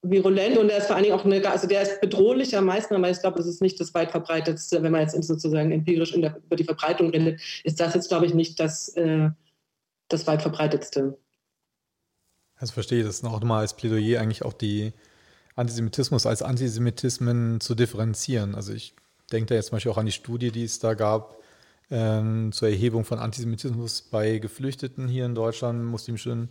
[0.01, 3.09] virulent und der ist vor allen Dingen auch eine, also der ist bedrohlicher meistens, aber
[3.09, 6.55] ich glaube, das ist nicht das weit verbreitetste, wenn man jetzt sozusagen empirisch der, über
[6.55, 9.29] die Verbreitung redet, ist das jetzt, glaube ich, nicht das, äh,
[10.07, 11.17] das weit verbreitetste.
[12.59, 14.93] Das verstehe ich, das ist nochmal als Plädoyer eigentlich auch die
[15.55, 18.55] Antisemitismus als Antisemitismen zu differenzieren.
[18.55, 18.93] Also ich
[19.31, 21.37] denke da jetzt zum Beispiel auch an die Studie, die es da gab
[21.89, 26.49] ähm, zur Erhebung von Antisemitismus bei Geflüchteten hier in Deutschland, muslimischen,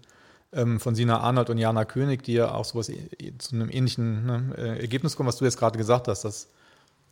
[0.78, 2.90] von Sina Arnold und Jana König, die ja auch sowas
[3.38, 6.48] zu einem ähnlichen ne, äh, Ergebnis kommen, was du jetzt gerade gesagt hast, dass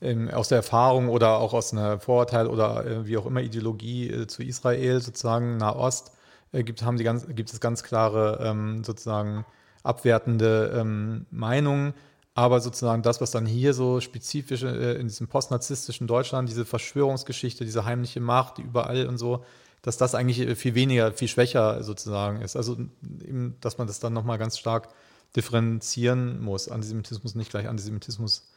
[0.01, 4.11] ähm, aus der Erfahrung oder auch aus einer Vorurteil oder äh, wie auch immer Ideologie
[4.11, 6.12] äh, zu Israel, sozusagen Nahost,
[6.53, 9.45] äh, gibt, haben die ganz, gibt es ganz klare ähm, sozusagen
[9.82, 11.95] abwertende ähm, Meinungen.
[12.37, 17.64] Aber sozusagen das, was dann hier so spezifisch äh, in diesem postnarzisstischen Deutschland, diese Verschwörungsgeschichte,
[17.64, 19.45] diese heimliche Macht, die überall und so,
[19.85, 22.57] dass das eigentlich äh, viel weniger, viel schwächer sozusagen ist.
[22.57, 22.78] Also
[23.22, 24.89] eben, dass man das dann nochmal ganz stark
[25.37, 26.68] differenzieren muss.
[26.68, 28.49] Antisemitismus nicht gleich Antisemitismus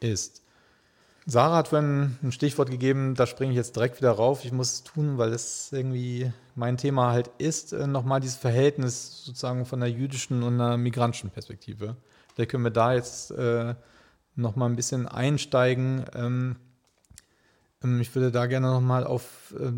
[0.00, 0.42] ist.
[1.24, 4.44] Sarah hat vorhin ein Stichwort gegeben, da springe ich jetzt direkt wieder rauf.
[4.44, 9.24] Ich muss es tun, weil es irgendwie mein Thema halt ist, äh, nochmal dieses Verhältnis
[9.24, 11.96] sozusagen von der jüdischen und einer migrantischen Perspektive.
[12.34, 13.74] Vielleicht können wir da jetzt äh,
[14.36, 16.04] noch mal ein bisschen einsteigen.
[16.14, 16.56] Ähm,
[17.82, 19.72] ähm, ich würde da gerne noch mal auf äh,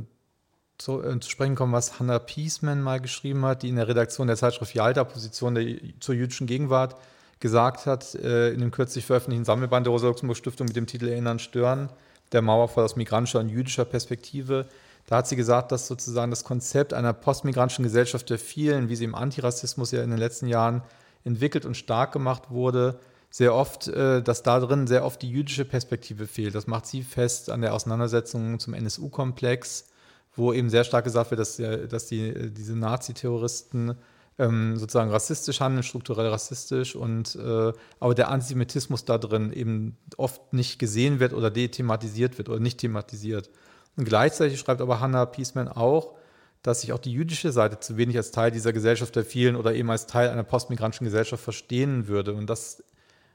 [0.80, 4.26] zu, äh, zu, sprechen kommen, was Hannah Piesman mal geschrieben hat, die in der Redaktion
[4.26, 6.96] der Zeitschrift Jalta Position der, zur jüdischen Gegenwart
[7.38, 11.88] gesagt hat, äh, in dem kürzlich veröffentlichten Sammelband der Rosa-Luxemburg-Stiftung mit dem Titel Erinnern, Stören,
[12.32, 14.66] der Mauerfall aus migrantischer und jüdischer Perspektive.
[15.06, 19.04] Da hat sie gesagt, dass sozusagen das Konzept einer postmigrantischen Gesellschaft der vielen, wie sie
[19.04, 20.82] im Antirassismus ja in den letzten Jahren
[21.24, 22.98] entwickelt und stark gemacht wurde,
[23.30, 26.54] sehr oft, äh, dass da drin sehr oft die jüdische Perspektive fehlt.
[26.54, 29.89] Das macht sie fest an der Auseinandersetzung zum NSU-Komplex,
[30.34, 33.96] wo eben sehr stark gesagt wird, dass, dass die, äh, diese Nazi-Terroristen
[34.38, 40.52] ähm, sozusagen rassistisch handeln, strukturell rassistisch und äh, aber der Antisemitismus da drin eben oft
[40.52, 43.50] nicht gesehen wird oder dethematisiert wird oder nicht thematisiert.
[43.96, 46.14] Und gleichzeitig schreibt aber Hannah Piesman auch,
[46.62, 49.74] dass sich auch die jüdische Seite zu wenig als Teil dieser Gesellschaft der vielen oder
[49.74, 52.34] eben als Teil einer postmigrantischen Gesellschaft verstehen würde.
[52.34, 52.82] Und das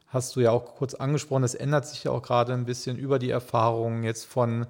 [0.08, 1.42] hast du ja auch kurz angesprochen.
[1.42, 4.68] Das ändert sich ja auch gerade ein bisschen über die Erfahrungen jetzt von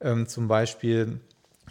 [0.00, 1.20] ähm, zum Beispiel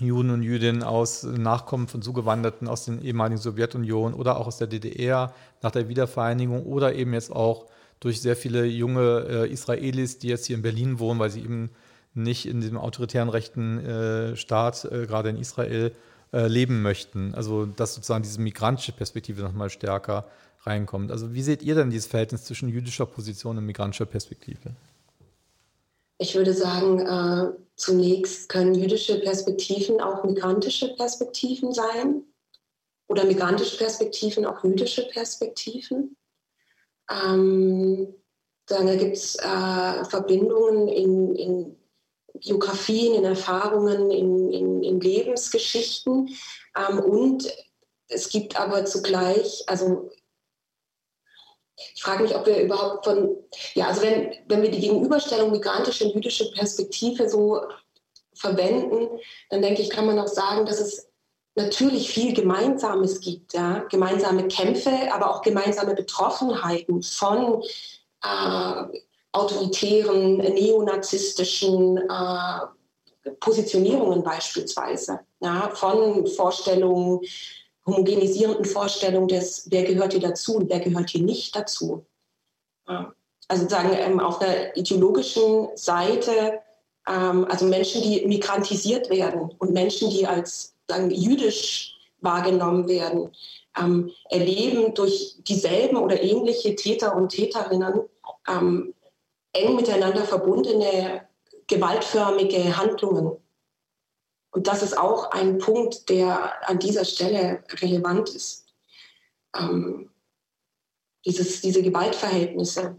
[0.03, 4.67] Juden und Jüdinnen aus Nachkommen von Zugewanderten aus den ehemaligen Sowjetunion oder auch aus der
[4.67, 7.65] DDR nach der Wiedervereinigung oder eben jetzt auch
[7.99, 11.69] durch sehr viele junge äh, Israelis, die jetzt hier in Berlin wohnen, weil sie eben
[12.13, 15.91] nicht in diesem autoritären rechten äh, Staat, äh, gerade in Israel,
[16.31, 17.33] äh, leben möchten.
[17.33, 20.25] Also dass sozusagen diese migrantische Perspektive nochmal stärker
[20.63, 21.11] reinkommt.
[21.11, 24.71] Also wie seht ihr denn dieses Verhältnis zwischen jüdischer Position und migrantischer Perspektive?
[26.23, 32.23] Ich würde sagen, äh, zunächst können jüdische Perspektiven auch migrantische Perspektiven sein
[33.09, 36.15] oder migrantische Perspektiven auch jüdische Perspektiven.
[37.11, 38.15] Ähm,
[38.67, 41.75] da gibt es äh, Verbindungen in, in
[42.35, 46.29] Biografien, in Erfahrungen, in, in, in Lebensgeschichten.
[46.77, 47.53] Ähm, und
[48.07, 50.09] es gibt aber zugleich, also
[51.75, 53.35] ich frage mich, ob wir überhaupt von,
[53.73, 57.61] ja, also wenn, wenn wir die Gegenüberstellung migrantische und jüdische Perspektive so
[58.35, 59.07] verwenden,
[59.49, 61.07] dann denke ich, kann man auch sagen, dass es
[61.55, 63.85] natürlich viel Gemeinsames gibt, ja?
[63.89, 67.63] gemeinsame Kämpfe, aber auch gemeinsame Betroffenheiten von
[68.23, 68.99] äh,
[69.31, 77.21] autoritären, neonazistischen äh, Positionierungen beispielsweise, ja, von Vorstellungen,
[77.85, 82.05] homogenisierenden Vorstellungen des, wer gehört hier dazu und wer gehört hier nicht dazu.
[82.87, 83.13] Ja.
[83.47, 86.59] Also sagen ähm, auf der ideologischen Seite,
[87.07, 93.31] ähm, also Menschen, die migrantisiert werden und Menschen, die als sagen, jüdisch wahrgenommen werden,
[93.77, 98.01] ähm, erleben durch dieselben oder ähnliche Täter und Täterinnen
[98.47, 98.93] ähm,
[99.53, 101.27] eng miteinander verbundene
[101.67, 103.37] gewaltförmige Handlungen.
[104.53, 108.67] Und das ist auch ein Punkt, der an dieser Stelle relevant ist.
[109.57, 110.11] Ähm,
[111.25, 112.95] dieses, diese Gewaltverhältnisse,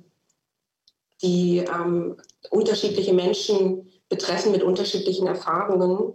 [1.22, 2.16] die ähm,
[2.50, 6.14] unterschiedliche Menschen betreffen mit unterschiedlichen Erfahrungen,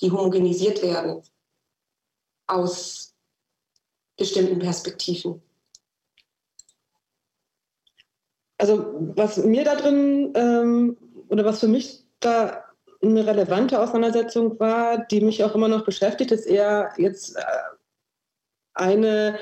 [0.00, 1.20] die homogenisiert werden
[2.46, 3.12] aus
[4.16, 5.42] bestimmten Perspektiven.
[8.56, 10.96] Also was mir da drin ähm,
[11.28, 12.65] oder was für mich da
[13.10, 17.42] eine relevante Auseinandersetzung war, die mich auch immer noch beschäftigt, ist eher jetzt äh,
[18.74, 19.38] eine,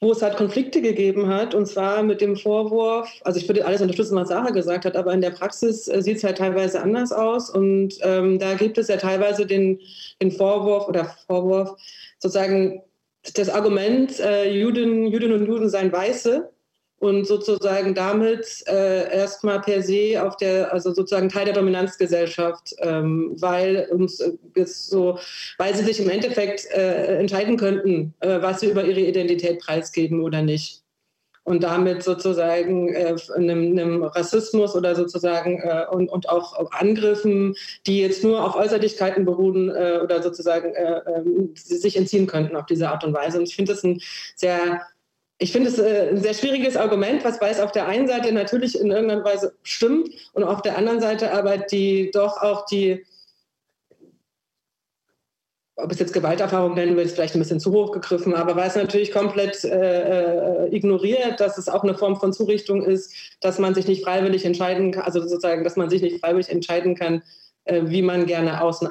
[0.00, 3.80] wo es halt Konflikte gegeben hat, und zwar mit dem Vorwurf, also ich würde alles
[3.80, 7.12] unterstützen, was Sarah gesagt hat, aber in der Praxis äh, sieht es halt teilweise anders
[7.12, 9.80] aus und ähm, da gibt es ja teilweise den,
[10.20, 11.76] den Vorwurf oder Vorwurf,
[12.18, 12.82] sozusagen
[13.34, 16.50] das Argument, äh, Juden, Juden und Juden seien Weiße
[16.98, 23.36] und sozusagen damit äh, erstmal per se auf der, also sozusagen Teil der Dominanzgesellschaft, ähm,
[23.38, 24.32] weil uns äh,
[24.64, 25.18] so,
[25.58, 30.22] weil sie sich im Endeffekt äh, entscheiden könnten, äh, was sie über ihre Identität preisgeben
[30.22, 30.82] oder nicht.
[31.44, 37.54] Und damit sozusagen äh, einem, einem, Rassismus oder sozusagen äh, und, und auch Angriffen,
[37.86, 43.04] die jetzt nur auf Äußerlichkeiten beruhen oder sozusagen ähm, sich entziehen könnten auf diese Art
[43.04, 43.38] und Weise.
[43.38, 44.00] Und ich finde das ein
[44.34, 44.80] sehr
[45.38, 48.78] ich finde es äh, ein sehr schwieriges Argument, was weiß auf der einen Seite natürlich
[48.78, 53.04] in irgendeiner Weise stimmt und auf der anderen Seite aber die doch auch die,
[55.76, 58.68] ob es jetzt Gewalterfahrung nennen will, ist vielleicht ein bisschen zu hoch gegriffen, aber weil
[58.68, 63.12] es natürlich komplett äh, äh, ignoriert, dass es auch eine Form von Zurichtung ist,
[63.42, 66.94] dass man sich nicht freiwillig entscheiden kann, also sozusagen, dass man sich nicht freiwillig entscheiden
[66.94, 67.22] kann,
[67.64, 68.88] äh, wie man gerne außen,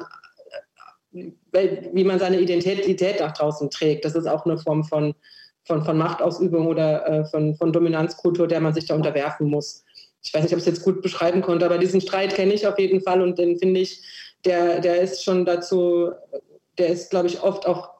[1.12, 4.04] äh, wie man seine Identität nach draußen trägt.
[4.04, 5.16] Das ist auch eine Form von
[5.66, 9.84] von, von Machtausübung oder äh, von, von Dominanzkultur, der man sich da unterwerfen muss.
[10.22, 12.66] Ich weiß nicht, ob ich es jetzt gut beschreiben konnte, aber diesen Streit kenne ich
[12.66, 14.02] auf jeden Fall und den finde ich,
[14.44, 16.10] der, der ist schon dazu,
[16.78, 17.96] der ist, glaube ich, oft auch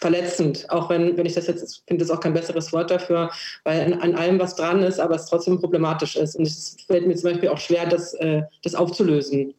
[0.00, 3.30] verletzend, auch wenn, wenn ich das jetzt, finde das auch kein besseres Wort dafür,
[3.64, 6.36] weil an, an, allem was dran ist, aber es trotzdem problematisch ist.
[6.36, 9.54] Und es fällt mir zum Beispiel auch schwer, das, äh, das aufzulösen.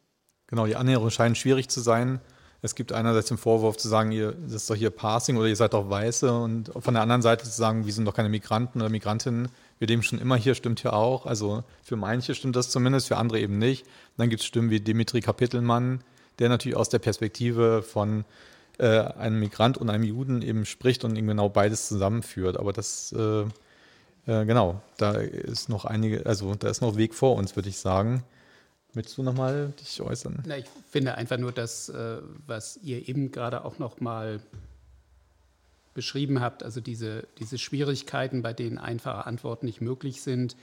[0.48, 2.20] Genau, die Annäherung scheint schwierig zu sein.
[2.64, 5.56] Es gibt einerseits den Vorwurf zu sagen, ihr, das ist doch hier Passing oder ihr
[5.56, 8.82] seid doch Weiße und von der anderen Seite zu sagen, wir sind doch keine Migranten
[8.82, 9.50] oder Migrantinnen,
[9.80, 11.26] wir leben schon immer hier, stimmt hier auch.
[11.26, 13.88] Also für manche stimmt das zumindest, für andere eben nicht.
[14.18, 16.04] dann gibt es Stimmen wie Dimitri Kapitelmann,
[16.38, 18.26] der natürlich aus der Perspektive von
[18.78, 22.58] äh, einem Migrant und einem Juden eben spricht und eben genau beides zusammenführt.
[22.58, 23.42] Aber das, äh,
[24.32, 27.80] äh, genau, da ist noch einige, also da ist noch Weg vor uns, würde ich
[27.80, 28.24] sagen.
[28.94, 30.44] Möchtest du nochmal dich äußern?
[30.46, 34.42] Na, ich finde einfach nur das, äh, was ihr eben gerade auch nochmal
[35.94, 40.56] beschrieben habt, also diese, diese Schwierigkeiten, bei denen einfache Antworten nicht möglich sind.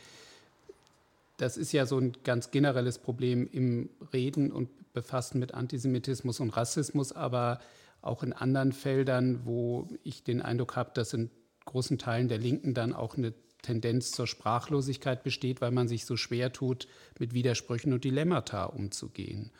[1.36, 6.50] Das ist ja so ein ganz generelles Problem im Reden und Befassen mit Antisemitismus und
[6.50, 7.60] Rassismus, aber
[8.00, 11.30] auch in anderen Feldern, wo ich den Eindruck habe, dass in
[11.66, 13.32] großen Teilen der Linken dann auch eine
[13.68, 16.88] Tendenz zur Sprachlosigkeit besteht, weil man sich so schwer tut,
[17.18, 19.50] mit Widersprüchen und Dilemmata umzugehen.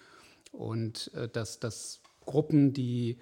[0.51, 3.19] Und äh, dass, dass Gruppen, die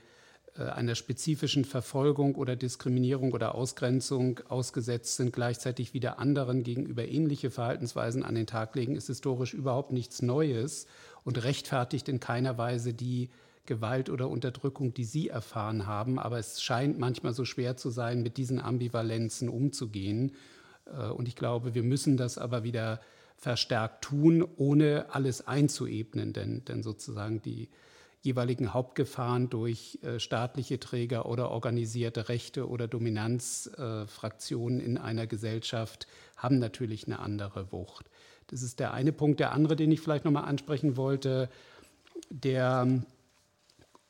[0.56, 7.50] äh, einer spezifischen Verfolgung oder Diskriminierung oder Ausgrenzung ausgesetzt sind, gleichzeitig wieder anderen gegenüber ähnliche
[7.50, 10.86] Verhaltensweisen an den Tag legen, ist historisch überhaupt nichts Neues
[11.24, 13.28] und rechtfertigt in keiner Weise die
[13.66, 16.20] Gewalt oder Unterdrückung, die sie erfahren haben.
[16.20, 20.32] Aber es scheint manchmal so schwer zu sein, mit diesen Ambivalenzen umzugehen.
[20.86, 23.00] Äh, und ich glaube, wir müssen das aber wieder
[23.36, 27.68] verstärkt tun, ohne alles einzuebnen, denn, denn sozusagen die
[28.22, 36.06] jeweiligen Hauptgefahren durch äh, staatliche Träger oder organisierte Rechte oder Dominanzfraktionen äh, in einer Gesellschaft
[36.36, 38.10] haben natürlich eine andere Wucht.
[38.48, 39.40] Das ist der eine Punkt.
[39.40, 41.48] Der andere, den ich vielleicht nochmal ansprechen wollte,
[42.30, 43.02] der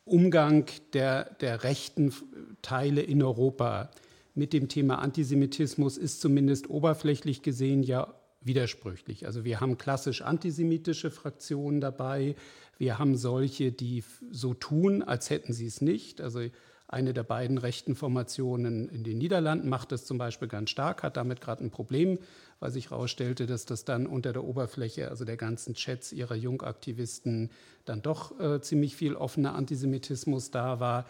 [0.04, 2.14] Umgang der, der rechten
[2.62, 3.90] Teile in Europa
[4.36, 9.26] mit dem Thema Antisemitismus ist zumindest oberflächlich gesehen ja widersprüchlich.
[9.26, 12.36] Also wir haben klassisch antisemitische Fraktionen dabei,
[12.78, 16.20] wir haben solche, die so tun, als hätten sie es nicht.
[16.20, 16.42] Also
[16.88, 21.16] eine der beiden rechten Formationen in den Niederlanden macht das zum Beispiel ganz stark, hat
[21.16, 22.18] damit gerade ein Problem,
[22.60, 27.50] weil sich herausstellte, dass das dann unter der Oberfläche, also der ganzen Chats ihrer Jungaktivisten,
[27.86, 31.06] dann doch äh, ziemlich viel offener Antisemitismus da war.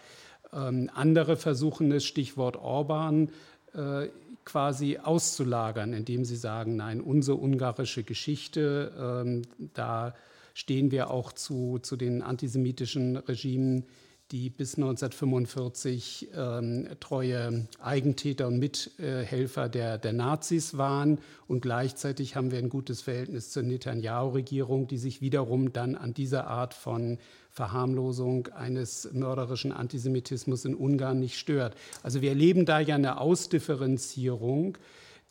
[0.56, 3.30] Ähm, andere versuchen es, Stichwort Orban,
[3.74, 4.08] äh,
[4.44, 9.42] quasi auszulagern, indem sie sagen, nein, unsere ungarische Geschichte, ähm,
[9.74, 10.14] da
[10.54, 13.84] stehen wir auch zu, zu den antisemitischen Regimen,
[14.32, 21.18] die bis 1945 ähm, treue Eigentäter und Mithelfer der, der Nazis waren.
[21.46, 26.48] Und gleichzeitig haben wir ein gutes Verhältnis zur Netanyahu-Regierung, die sich wiederum dann an dieser
[26.48, 27.18] Art von
[27.56, 31.74] Verharmlosung eines mörderischen Antisemitismus in Ungarn nicht stört.
[32.02, 34.76] Also wir erleben da ja eine Ausdifferenzierung,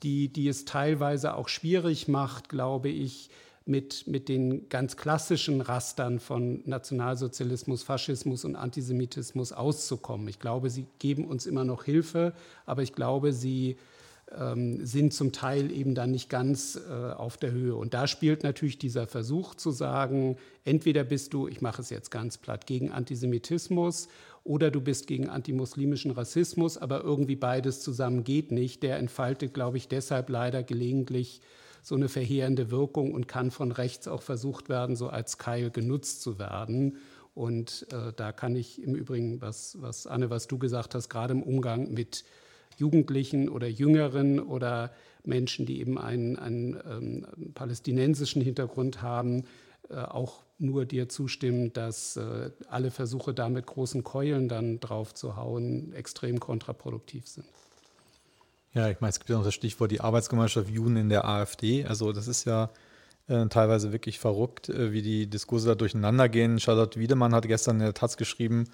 [0.01, 3.29] die, die es teilweise auch schwierig macht, glaube ich,
[3.67, 10.27] mit, mit den ganz klassischen Rastern von Nationalsozialismus, Faschismus und Antisemitismus auszukommen.
[10.27, 12.33] Ich glaube, sie geben uns immer noch Hilfe,
[12.65, 13.77] aber ich glaube, sie
[14.27, 17.75] sind zum Teil eben dann nicht ganz äh, auf der Höhe.
[17.75, 22.09] Und da spielt natürlich dieser Versuch zu sagen, entweder bist du, ich mache es jetzt
[22.09, 24.07] ganz platt, gegen Antisemitismus
[24.43, 28.83] oder du bist gegen antimuslimischen Rassismus, aber irgendwie beides zusammen geht nicht.
[28.83, 31.41] Der entfaltet, glaube ich, deshalb leider gelegentlich
[31.83, 36.23] so eine verheerende Wirkung und kann von rechts auch versucht werden, so als Keil genutzt
[36.23, 36.97] zu werden.
[37.35, 41.33] Und äh, da kann ich im Übrigen, was, was Anne, was du gesagt hast, gerade
[41.33, 42.23] im Umgang mit
[42.77, 44.91] Jugendlichen oder Jüngeren oder
[45.23, 49.43] Menschen, die eben einen, einen ähm, palästinensischen Hintergrund haben,
[49.89, 55.13] äh, auch nur dir zustimmen, dass äh, alle Versuche, da mit großen Keulen dann drauf
[55.13, 57.45] zu hauen, extrem kontraproduktiv sind.
[58.73, 61.85] Ja, ich meine, es gibt ja noch das Stichwort die Arbeitsgemeinschaft Juden in der AfD.
[61.85, 62.69] Also das ist ja
[63.27, 66.59] äh, teilweise wirklich verrückt, äh, wie die Diskurse da durcheinander gehen.
[66.59, 68.65] Charlotte Wiedemann hat gestern in der Taz geschrieben,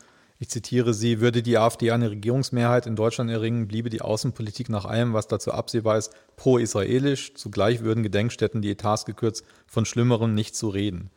[0.41, 4.85] ich zitiere sie, würde die AfD eine Regierungsmehrheit in Deutschland erringen, bliebe die Außenpolitik nach
[4.85, 7.35] allem, was dazu absehbar ist, pro-israelisch.
[7.35, 11.11] Zugleich würden Gedenkstätten die Etats gekürzt, von Schlimmerem nicht zu reden.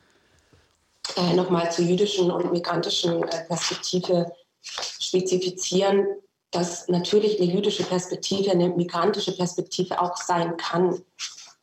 [1.16, 6.07] Äh, Nochmal zur jüdischen und migrantischen äh, Perspektive spezifizieren
[6.51, 11.03] dass natürlich eine jüdische Perspektive eine migrantische Perspektive auch sein kann,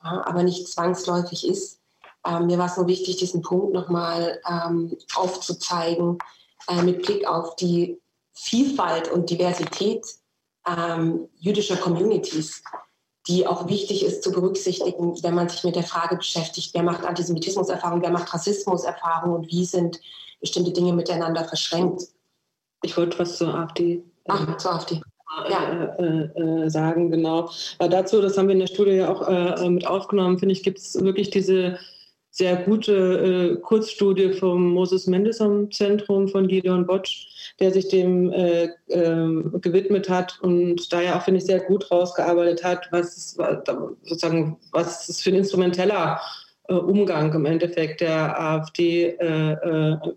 [0.02, 1.80] aber nicht zwangsläufig ist.
[2.28, 6.18] Ähm, mir war es nur wichtig, diesen Punkt nochmal ähm, aufzuzeigen
[6.68, 8.00] äh, mit Blick auf die
[8.34, 10.06] Vielfalt und Diversität
[10.68, 12.64] ähm, jüdischer Communities,
[13.28, 17.06] die auch wichtig ist zu berücksichtigen, wenn man sich mit der Frage beschäftigt, wer macht
[17.06, 20.00] Antisemitismuserfahrung, wer macht Rassismuserfahrung und wie sind
[20.40, 22.04] bestimmte Dinge miteinander verschränkt.
[22.84, 25.02] Ich wollte was zur AfD Ach, zur AfD.
[25.50, 25.96] Ja.
[25.98, 27.50] Äh, äh, sagen, genau.
[27.80, 30.64] Aber dazu, das haben wir in der Studie ja auch äh, mit aufgenommen, finde ich,
[30.64, 31.80] gibt es wirklich diese
[32.32, 37.28] sehr gute äh, Kurzstudie vom Moses Mendelssohn Zentrum von Gideon Botsch,
[37.60, 41.92] der sich dem äh, ähm, gewidmet hat und da ja auch, finde ich, sehr gut
[41.92, 43.36] rausgearbeitet hat, was
[44.06, 46.22] sozusagen, was es für ein instrumenteller
[46.70, 49.18] äh, Umgang im Endeffekt der AfD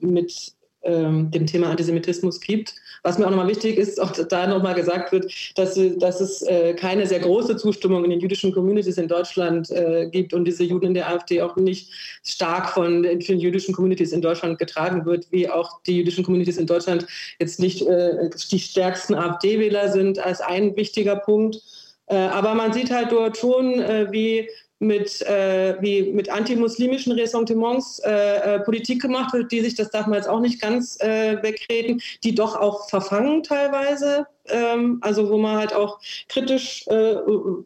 [0.01, 0.55] mit
[0.85, 2.75] ähm, dem Thema Antisemitismus gibt.
[3.07, 6.73] Was mir auch nochmal wichtig ist, auch da nochmal gesagt wird, dass, dass es äh,
[6.73, 10.87] keine sehr große Zustimmung in den jüdischen Communities in Deutschland äh, gibt und diese Juden
[10.87, 11.91] in der AfD auch nicht
[12.25, 16.67] stark von den jüdischen Communities in Deutschland getragen wird, wie auch die jüdischen Communities in
[16.67, 17.07] Deutschland
[17.39, 21.61] jetzt nicht äh, die stärksten AfD-Wähler sind, als ein wichtiger Punkt.
[22.07, 24.49] Äh, aber man sieht halt dort schon, äh, wie
[24.85, 30.07] mit, äh, wie mit antimuslimischen Ressentiments äh, äh, Politik gemacht wird, die sich, das darf
[30.07, 34.27] man jetzt auch nicht ganz äh, wegreden, die doch auch verfangen teilweise.
[34.47, 37.15] Ähm, also wo man halt auch kritisch äh,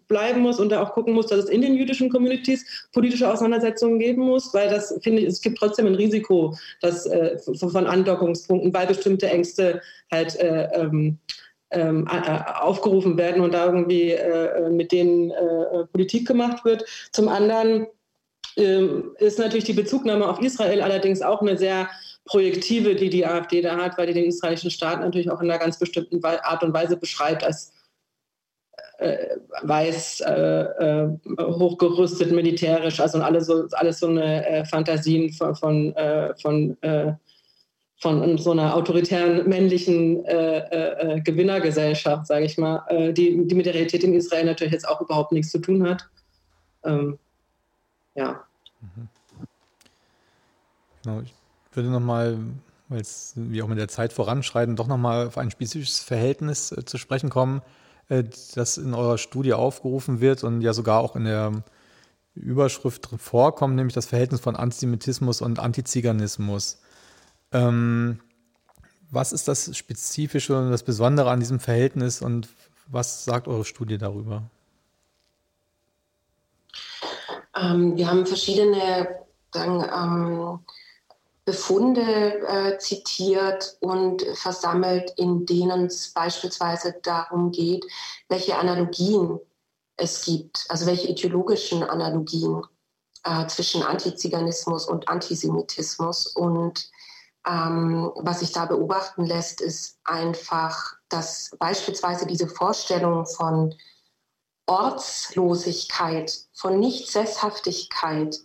[0.06, 3.98] bleiben muss und da auch gucken muss, dass es in den jüdischen Communities politische Auseinandersetzungen
[3.98, 8.72] geben muss, weil das finde ich, es gibt trotzdem ein Risiko dass, äh, von Andockungspunkten,
[8.72, 11.18] weil bestimmte Ängste halt ähm,
[11.70, 16.84] ähm, aufgerufen werden und da irgendwie äh, mit denen äh, Politik gemacht wird.
[17.12, 17.86] Zum anderen
[18.56, 21.88] ähm, ist natürlich die Bezugnahme auf Israel allerdings auch eine sehr
[22.24, 25.58] projektive, die die AfD da hat, weil die den israelischen Staat natürlich auch in einer
[25.58, 27.72] ganz bestimmten Art und Weise beschreibt als
[28.98, 31.08] äh, weiß, äh, äh,
[31.40, 36.76] hochgerüstet militärisch, also alles so, alles so eine äh, Fantasien von, von, äh, von
[37.98, 43.54] von so einer autoritären männlichen äh, äh, äh, Gewinnergesellschaft, sage ich mal, äh, die, die
[43.56, 46.08] mit der Realität in Israel natürlich jetzt auch überhaupt nichts zu tun hat.
[46.84, 47.18] Ähm,
[48.14, 48.44] ja.
[48.80, 49.08] Mhm.
[51.02, 51.34] Genau, ich
[51.72, 52.38] würde nochmal,
[52.88, 53.02] weil
[53.34, 57.30] wir auch mit der Zeit voranschreiten, doch nochmal auf ein spezifisches Verhältnis äh, zu sprechen
[57.30, 57.62] kommen,
[58.08, 58.22] äh,
[58.54, 61.64] das in eurer Studie aufgerufen wird und ja sogar auch in der
[62.36, 66.80] Überschrift vorkommt, nämlich das Verhältnis von Antisemitismus und Antiziganismus.
[67.52, 68.20] Ähm,
[69.10, 72.48] was ist das Spezifische und das Besondere an diesem Verhältnis und
[72.88, 74.42] was sagt eure Studie darüber?
[77.56, 79.08] Ähm, wir haben verschiedene
[79.52, 80.58] sagen, ähm,
[81.44, 82.02] Befunde
[82.46, 87.86] äh, zitiert und versammelt, in denen es beispielsweise darum geht,
[88.28, 89.40] welche Analogien
[89.96, 92.62] es gibt, also welche ideologischen Analogien
[93.24, 96.90] äh, zwischen Antiziganismus und Antisemitismus und
[97.48, 103.74] ähm, was sich da beobachten lässt, ist einfach, dass beispielsweise diese Vorstellung von
[104.66, 108.38] Ortslosigkeit, von Nichtsesshaftigkeit,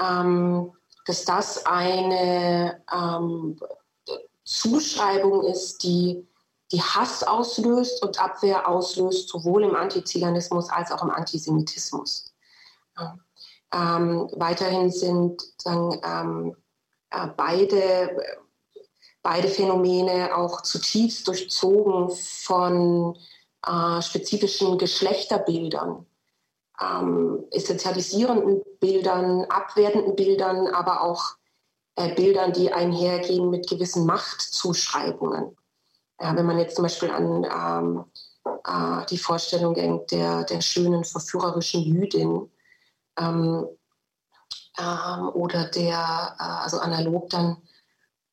[0.00, 0.72] ähm,
[1.06, 3.58] dass das eine ähm,
[4.44, 6.24] Zuschreibung ist, die,
[6.70, 12.32] die Hass auslöst und Abwehr auslöst, sowohl im Antiziganismus als auch im Antisemitismus.
[13.72, 16.65] Ähm, weiterhin sind sagen, ähm, äh,
[17.10, 18.16] beide,
[19.22, 23.16] beide Phänomene auch zutiefst durchzogen von
[23.66, 26.06] äh, spezifischen Geschlechterbildern,
[26.80, 31.36] ähm, essentialisierenden Bildern, abwertenden Bildern, aber auch
[31.96, 35.56] äh, Bildern, die einhergehen mit gewissen Machtzuschreibungen.
[36.20, 38.04] Ja, wenn man jetzt zum Beispiel an ähm,
[38.64, 42.50] äh, die Vorstellung denkt der, der schönen, verführerischen Jüdin
[43.18, 43.66] ähm,
[44.78, 47.56] ähm, oder der, äh, also analog dann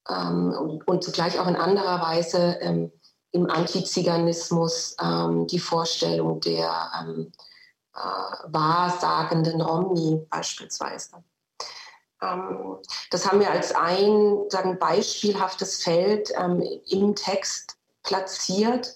[0.09, 2.91] ähm, und, und, zugleich auch in anderer Weise ähm,
[3.31, 7.31] im Antiziganismus ähm, die Vorstellung der ähm,
[7.95, 7.99] äh,
[8.47, 11.23] wahrsagenden Romni beispielsweise.
[12.21, 12.77] Ähm,
[13.09, 16.31] das haben wir als ein sagen, beispielhaftes Feld
[16.87, 18.95] im Text platziert,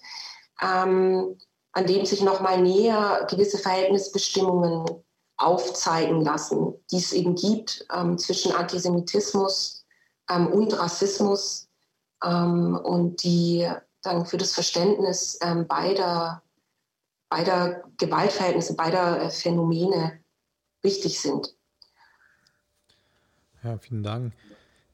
[0.59, 1.37] an
[1.85, 5.03] dem sich nochmal näher gewisse Verhältnisbestimmungen
[5.37, 9.85] aufzeigen lassen, die es eben gibt ähm, zwischen Antisemitismus
[10.29, 11.69] ähm, und Rassismus
[12.23, 13.69] ähm, und die
[14.01, 16.41] dann für das Verständnis ähm, beider,
[17.29, 20.19] beider Gewaltverhältnisse, beider äh, Phänomene
[20.81, 21.53] wichtig sind.
[23.63, 24.33] Ja, vielen Dank.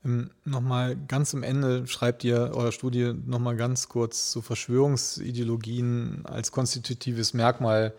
[0.03, 6.51] Ähm, nochmal ganz am Ende schreibt ihr eure Studie nochmal ganz kurz zu Verschwörungsideologien als
[6.51, 7.93] konstitutives Merkmal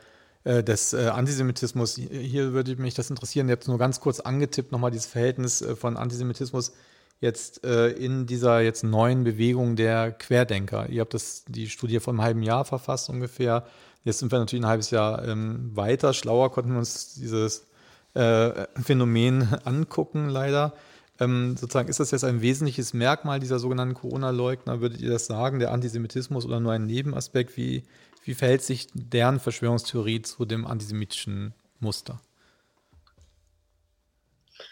[0.45, 1.97] des äh, Antisemitismus.
[1.97, 3.49] Hier würde mich das interessieren.
[3.49, 6.73] Ihr habt nur ganz kurz angetippt, nochmal dieses Verhältnis äh, von Antisemitismus
[7.21, 10.89] jetzt äh, in dieser jetzt neuen Bewegung der Querdenker.
[10.91, 13.65] Ihr habt das, die Studie vor einem halben Jahr verfasst ungefähr.
[14.05, 16.13] Jetzt sind wir natürlich ein halbes Jahr ähm, weiter.
[16.13, 17.67] Schlauer konnten wir uns dieses
[18.13, 20.75] äh, Phänomen angucken, leider.
[21.21, 24.81] Ähm, sozusagen ist das jetzt ein wesentliches Merkmal dieser sogenannten Corona-Leugner?
[24.83, 27.57] Würdet ihr das sagen, der Antisemitismus oder nur ein Nebenaspekt?
[27.57, 27.85] Wie,
[28.25, 32.21] wie verhält sich deren Verschwörungstheorie zu dem antisemitischen Muster?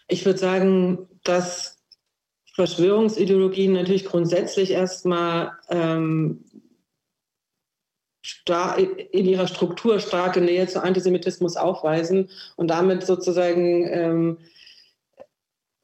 [0.08, 1.78] Ich würde sagen, dass
[2.54, 6.44] Verschwörungsideologien natürlich grundsätzlich erstmal ähm,
[9.10, 14.38] in ihrer Struktur starke Nähe zu Antisemitismus aufweisen und damit sozusagen ähm,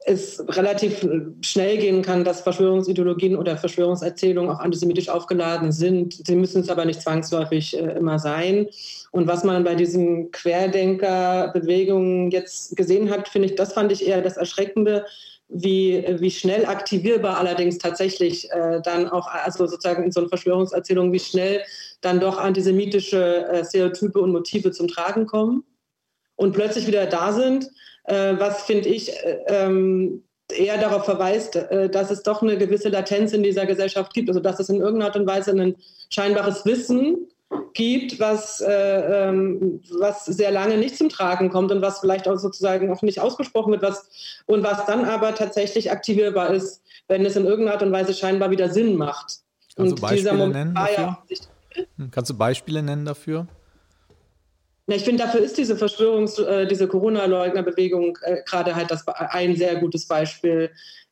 [0.09, 1.07] es relativ
[1.43, 6.27] schnell gehen kann, dass Verschwörungsideologien oder Verschwörungserzählungen auch antisemitisch aufgeladen sind.
[6.27, 8.69] Sie müssen es aber nicht zwangsläufig äh, immer sein.
[9.11, 14.23] Und was man bei diesen Querdenker-Bewegungen jetzt gesehen hat, finde ich, das fand ich eher
[14.23, 15.05] das Erschreckende,
[15.49, 21.13] wie, wie schnell aktivierbar allerdings tatsächlich äh, dann auch, also sozusagen in so einer Verschwörungserzählung,
[21.13, 21.63] wie schnell
[22.01, 25.65] dann doch antisemitische äh, Stereotype und Motive zum Tragen kommen
[26.37, 27.71] und plötzlich wieder da sind
[28.39, 33.33] was finde ich äh, ähm, eher darauf verweist, äh, dass es doch eine gewisse Latenz
[33.33, 35.77] in dieser Gesellschaft gibt, also dass es in irgendeiner Art und Weise ein
[36.11, 37.29] scheinbares Wissen
[37.75, 42.37] gibt, was, äh, ähm, was sehr lange nicht zum Tragen kommt und was vielleicht auch
[42.37, 47.37] sozusagen auch nicht ausgesprochen wird, was, und was dann aber tatsächlich aktivierbar ist, wenn es
[47.37, 49.41] in irgendeiner Art und Weise scheinbar wieder Sinn macht.
[49.77, 51.19] Kannst und du Beispiele nennen dafür?
[51.77, 53.47] Ja, Kannst du Beispiele nennen dafür?
[54.89, 59.55] Ja, ich finde, dafür ist diese Verschwörungs-, äh, diese Corona-Leugner-Bewegung äh, gerade halt das, ein
[59.55, 60.71] sehr gutes Beispiel,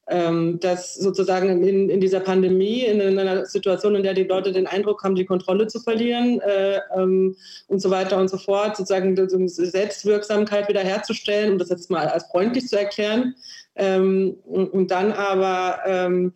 [0.09, 4.53] ähm, dass sozusagen in, in dieser Pandemie, in, in, einer Situation, in der die Leute
[4.53, 7.37] den Eindruck haben, die Kontrolle zu verlieren äh, ähm,
[7.69, 12.25] und so weiter und so fort, sozusagen die Selbstwirksamkeit wiederherzustellen, um das jetzt mal als
[12.31, 13.35] freundlich zu erklären,
[13.75, 16.33] ähm, und, und, dann aber ähm,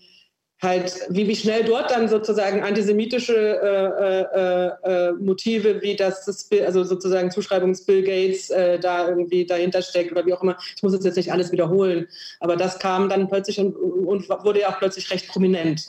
[0.62, 6.49] halt, wie, wie schnell dort dann sozusagen antisemitische äh, äh, äh, Motive, wie das, das
[6.65, 10.57] also sozusagen Zuschreibungs Bill Gates äh, da irgendwie dahinter steckt oder wie auch immer.
[10.77, 12.09] Ich muss jetzt nicht alles wiederholen,
[12.41, 15.87] aber das kam dann plötzlich und, und wurde ja auch plötzlich recht prominent.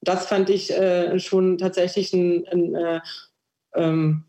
[0.00, 3.00] Das fand ich äh, schon tatsächlich ein, ein äh,
[3.74, 4.24] ähm,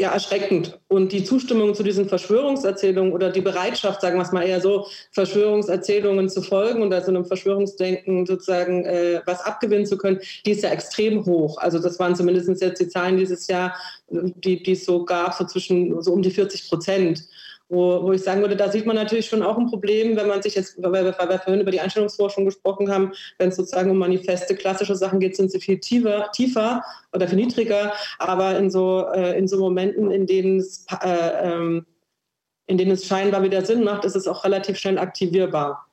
[0.00, 0.80] ja, erschreckend.
[0.88, 4.86] Und die Zustimmung zu diesen Verschwörungserzählungen oder die Bereitschaft, sagen wir es mal eher so,
[5.12, 10.62] Verschwörungserzählungen zu folgen und also einem Verschwörungsdenken sozusagen äh, was abgewinnen zu können, die ist
[10.62, 11.58] ja extrem hoch.
[11.58, 13.76] Also das waren zumindest jetzt die Zahlen dieses Jahr,
[14.08, 17.24] die, die es so gab, so zwischen so um die 40 Prozent
[17.70, 20.42] wo, wo ich sagen würde, da sieht man natürlich schon auch ein Problem, wenn man
[20.42, 23.90] sich jetzt, weil wir, weil wir vorhin über die Einstellungsforschung gesprochen haben, wenn es sozusagen
[23.90, 26.82] um manifeste klassische Sachen geht, sind sie viel tiefer, tiefer
[27.12, 31.86] oder viel niedriger, aber in so, äh, in so Momenten, in denen es äh, ähm,
[32.66, 35.88] in denen es scheinbar wieder Sinn macht, ist es auch relativ schnell aktivierbar.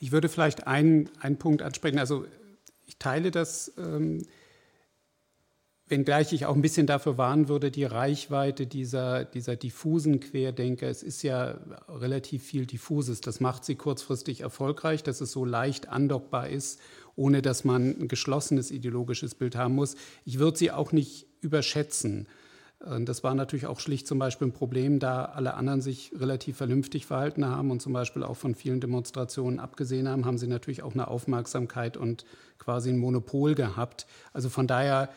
[0.00, 1.98] Ich würde vielleicht einen, einen Punkt ansprechen.
[1.98, 2.24] Also
[2.86, 4.26] ich teile das, ähm,
[5.88, 10.88] Wenngleich ich auch ein bisschen dafür warnen würde, die Reichweite dieser, dieser diffusen Querdenker.
[10.88, 11.58] Es ist ja
[11.88, 13.20] relativ viel diffuses.
[13.20, 16.80] Das macht sie kurzfristig erfolgreich, dass es so leicht andockbar ist,
[17.14, 19.94] ohne dass man ein geschlossenes ideologisches Bild haben muss.
[20.24, 22.26] Ich würde sie auch nicht überschätzen.
[22.78, 27.06] Das war natürlich auch schlicht zum Beispiel ein Problem, da alle anderen sich relativ vernünftig
[27.06, 30.92] verhalten haben und zum Beispiel auch von vielen Demonstrationen abgesehen haben, haben sie natürlich auch
[30.92, 32.26] eine Aufmerksamkeit und
[32.58, 34.06] quasi ein Monopol gehabt.
[34.34, 35.08] Also von daher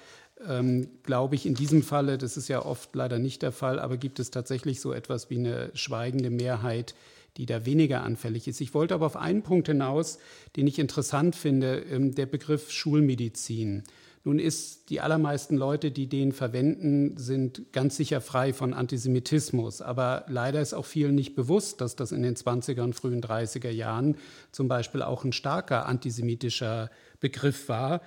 [0.47, 3.97] ähm, glaube ich in diesem Falle, das ist ja oft leider nicht der Fall, aber
[3.97, 6.95] gibt es tatsächlich so etwas wie eine schweigende Mehrheit,
[7.37, 8.61] die da weniger anfällig ist.
[8.61, 10.19] Ich wollte aber auf einen Punkt hinaus,
[10.55, 13.83] den ich interessant finde, ähm, der Begriff Schulmedizin.
[14.25, 19.81] Nun ist die allermeisten Leute, die den verwenden, sind ganz sicher frei von Antisemitismus.
[19.81, 23.69] Aber leider ist auch vielen nicht bewusst, dass das in den 20er und frühen 30er
[23.69, 24.17] Jahren
[24.51, 26.91] zum Beispiel auch ein starker antisemitischer
[27.21, 28.01] Begriff war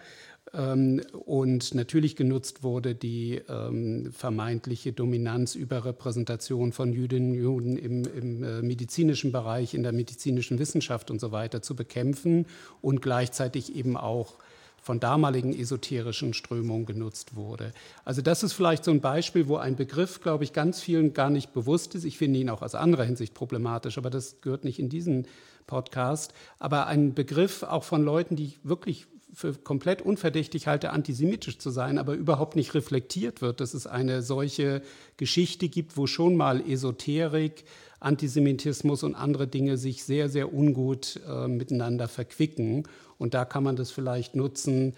[0.53, 8.43] und natürlich genutzt wurde die ähm, vermeintliche Dominanz, Überrepräsentation von Jüdinnen und Juden im, im
[8.43, 12.45] äh, medizinischen Bereich, in der medizinischen Wissenschaft und so weiter zu bekämpfen
[12.83, 14.35] und gleichzeitig eben auch
[14.83, 17.73] von damaligen esoterischen Strömungen genutzt wurde.
[18.05, 21.31] Also das ist vielleicht so ein Beispiel, wo ein Begriff, glaube ich, ganz vielen gar
[21.31, 22.05] nicht bewusst ist.
[22.05, 25.29] Ich finde ihn auch aus anderer Hinsicht problematisch, aber das gehört nicht in diesen
[25.67, 26.35] Podcast.
[26.59, 31.99] Aber ein Begriff auch von Leuten, die wirklich für komplett unverdächtig halte, antisemitisch zu sein,
[31.99, 34.83] aber überhaupt nicht reflektiert wird, dass es eine solche
[35.17, 37.65] Geschichte gibt, wo schon mal Esoterik,
[38.01, 42.85] Antisemitismus und andere Dinge sich sehr, sehr ungut äh, miteinander verquicken.
[43.17, 44.95] Und da kann man das vielleicht nutzen,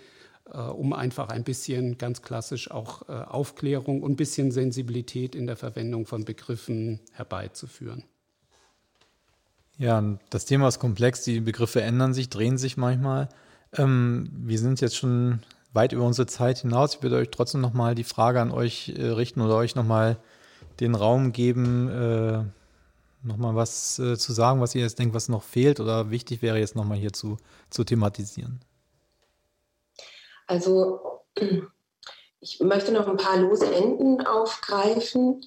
[0.50, 5.46] äh, um einfach ein bisschen ganz klassisch auch äh, Aufklärung und ein bisschen Sensibilität in
[5.46, 8.04] der Verwendung von Begriffen herbeizuführen.
[9.76, 13.28] Ja, das Thema ist komplex, die Begriffe ändern sich, drehen sich manchmal.
[13.76, 15.40] Ähm, wir sind jetzt schon
[15.72, 16.96] weit über unsere Zeit hinaus.
[16.96, 20.16] Ich würde euch trotzdem nochmal die Frage an euch äh, richten oder euch nochmal
[20.80, 22.44] den Raum geben, äh,
[23.26, 26.58] nochmal was äh, zu sagen, was ihr jetzt denkt, was noch fehlt oder wichtig wäre
[26.58, 27.36] jetzt nochmal hier zu,
[27.70, 28.60] zu thematisieren.
[30.46, 31.00] Also
[32.40, 35.44] ich möchte noch ein paar lose Enden aufgreifen,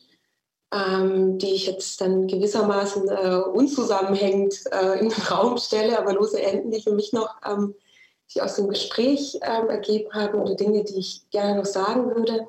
[0.73, 6.41] ähm, die ich jetzt dann gewissermaßen äh, unzusammenhängend äh, in den Raum stelle, aber lose
[6.41, 7.73] Enden, die für mich noch ähm,
[8.27, 12.47] sich aus dem Gespräch ähm, ergeben haben oder Dinge, die ich gerne noch sagen würde.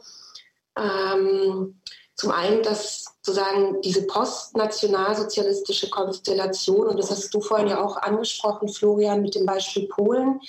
[0.77, 1.81] Ähm,
[2.15, 8.69] zum einen, dass sozusagen diese postnationalsozialistische Konstellation, und das hast du vorhin ja auch angesprochen,
[8.69, 10.41] Florian, mit dem Beispiel Polen,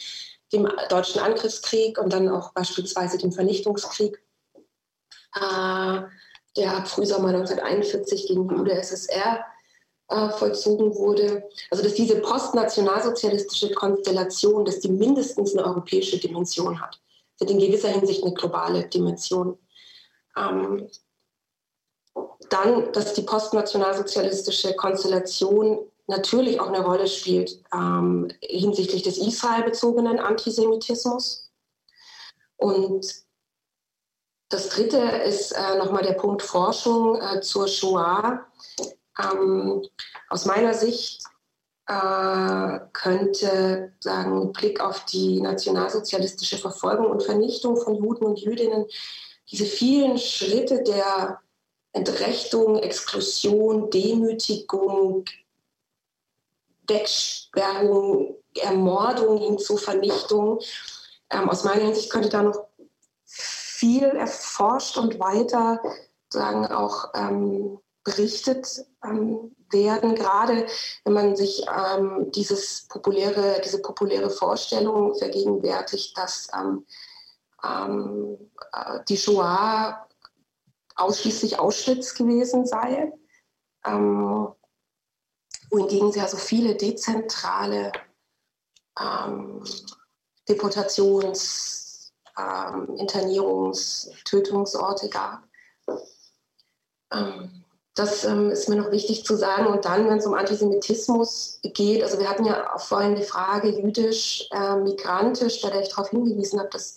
[0.51, 4.19] dem deutschen Angriffskrieg und dann auch beispielsweise dem Vernichtungskrieg,
[5.35, 6.01] äh,
[6.57, 9.45] der Frühsommer 1941 gegen die UdSSR
[10.09, 11.43] vollzogen wurde.
[11.69, 16.99] Also dass diese postnationalsozialistische Konstellation, dass die mindestens eine europäische Dimension hat.
[17.35, 19.57] Sie hat in gewisser Hinsicht eine globale Dimension.
[20.35, 20.89] Ähm,
[22.49, 31.51] dann, dass die postnationalsozialistische Konstellation natürlich auch eine Rolle spielt ähm, hinsichtlich des israelbezogenen Antisemitismus.
[32.57, 33.05] Und
[34.49, 38.47] das Dritte ist äh, nochmal der Punkt Forschung äh, zur Shoah.
[39.19, 39.83] Ähm,
[40.29, 41.23] aus meiner Sicht
[41.87, 48.85] äh, könnte sagen, Blick auf die nationalsozialistische Verfolgung und Vernichtung von Juden und Jüdinnen
[49.51, 51.39] diese vielen Schritte der
[51.91, 55.25] Entrechtung, Exklusion, Demütigung,
[56.87, 60.59] Wegsperrung, Ermordung hin zu Vernichtung.
[61.31, 62.67] Ähm, aus meiner Hinsicht könnte da noch
[63.25, 65.81] viel erforscht und weiter
[66.29, 70.65] sagen auch ähm, berichtet ähm, werden, gerade
[71.03, 76.85] wenn man sich ähm, dieses populäre, diese populäre Vorstellung vergegenwärtigt, dass ähm,
[77.63, 80.07] ähm äh, die Shoah
[80.95, 83.11] ausschließlich Auschwitz gewesen sei,
[83.85, 84.49] ähm,
[85.69, 87.91] wohingegen sie ja so viele dezentrale
[90.49, 95.43] Deportations-, Internierungs-, Tötungsorte gab.
[97.11, 97.58] Ähm,
[97.99, 99.67] das ähm, ist mir noch wichtig zu sagen.
[99.67, 103.69] Und dann, wenn es um Antisemitismus geht, also wir hatten ja auch vorhin die Frage
[103.69, 106.95] jüdisch, äh, migrantisch, der ich darauf hingewiesen habe, dass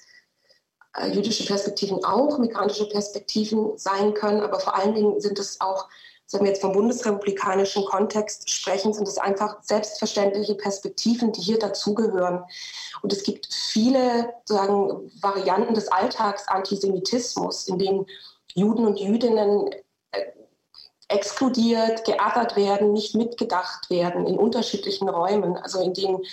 [0.97, 5.89] äh, jüdische Perspektiven auch migrantische Perspektiven sein können, aber vor allen Dingen sind es auch,
[6.31, 12.45] wenn wir jetzt vom bundesrepublikanischen Kontext sprechen, sind es einfach selbstverständliche Perspektiven, die hier dazugehören.
[13.03, 18.07] Und es gibt viele sagen, Varianten des Alltagsantisemitismus, in denen
[18.55, 19.69] Juden und Jüdinnen
[21.13, 26.25] exkludiert, geärgert werden, nicht mitgedacht werden in unterschiedlichen Räumen, also in denen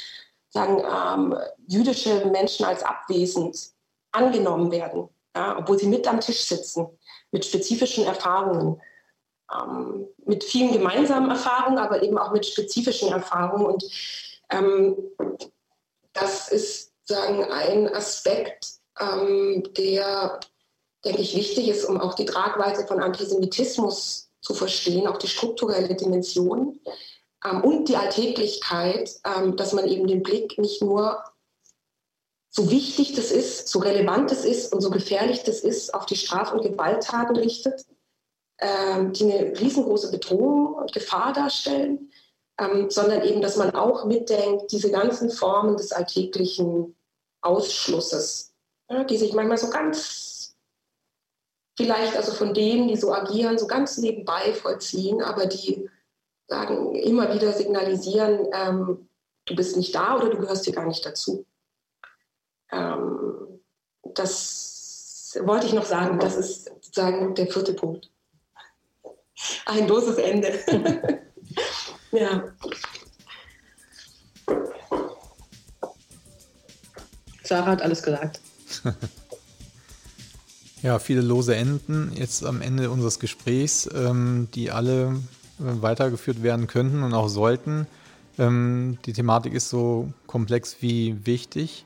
[0.49, 1.37] sagen, ähm,
[1.67, 3.71] jüdische Menschen als abwesend
[4.11, 6.87] angenommen werden, ja, obwohl sie mit am Tisch sitzen,
[7.31, 8.81] mit spezifischen Erfahrungen,
[9.53, 13.65] ähm, mit vielen gemeinsamen Erfahrungen, aber eben auch mit spezifischen Erfahrungen.
[13.65, 13.83] Und
[14.49, 14.95] ähm,
[16.13, 20.39] das ist sagen, ein Aspekt, ähm, der
[21.05, 25.95] denke ich, wichtig ist, um auch die Tragweite von Antisemitismus zu verstehen, auch die strukturelle
[25.95, 26.79] Dimension
[27.45, 31.23] ähm, und die Alltäglichkeit, ähm, dass man eben den Blick nicht nur
[32.49, 36.15] so wichtig das ist, so relevant es ist und so gefährlich das ist, auf die
[36.15, 37.85] Straf- und Gewalttaten richtet,
[38.59, 42.11] ähm, die eine riesengroße Bedrohung und Gefahr darstellen,
[42.59, 46.95] ähm, sondern eben, dass man auch mitdenkt, diese ganzen Formen des alltäglichen
[47.41, 48.53] Ausschlusses,
[48.89, 50.38] ja, die sich manchmal so ganz,
[51.79, 55.89] vielleicht also von denen, die so agieren, so ganz nebenbei vollziehen, aber die
[56.45, 59.07] sagen, immer wieder signalisieren, ähm,
[59.45, 61.45] du bist nicht da oder du gehörst hier gar nicht dazu.
[62.69, 63.61] Ähm,
[64.03, 68.11] das wollte ich noch sagen, das ist sozusagen der vierte Punkt.
[69.65, 70.59] Ein loses Ende.
[72.11, 72.43] ja.
[77.41, 78.41] Sarah hat alles gesagt.
[80.81, 85.19] ja, viele lose Enden jetzt am Ende unseres Gesprächs, ähm, die alle
[85.59, 87.87] äh, weitergeführt werden könnten und auch sollten.
[88.37, 91.85] Ähm, die Thematik ist so komplex wie wichtig.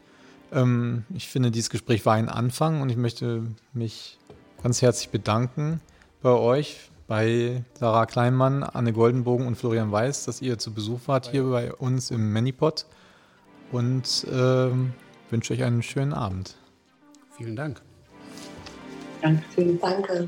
[0.51, 3.43] Ähm, ich finde, dieses Gespräch war ein Anfang und ich möchte
[3.73, 4.19] mich
[4.61, 5.81] ganz herzlich bedanken
[6.21, 11.31] bei euch, bei Sarah Kleinmann, Anne Goldenbogen und Florian Weiß, dass ihr zu Besuch wart
[11.31, 12.85] hier bei uns im Manipod.
[13.71, 14.93] Und ähm,
[15.31, 16.55] wünsche euch einen schönen Abend.
[17.35, 17.81] Vielen Dank.
[19.23, 20.27] 两个三个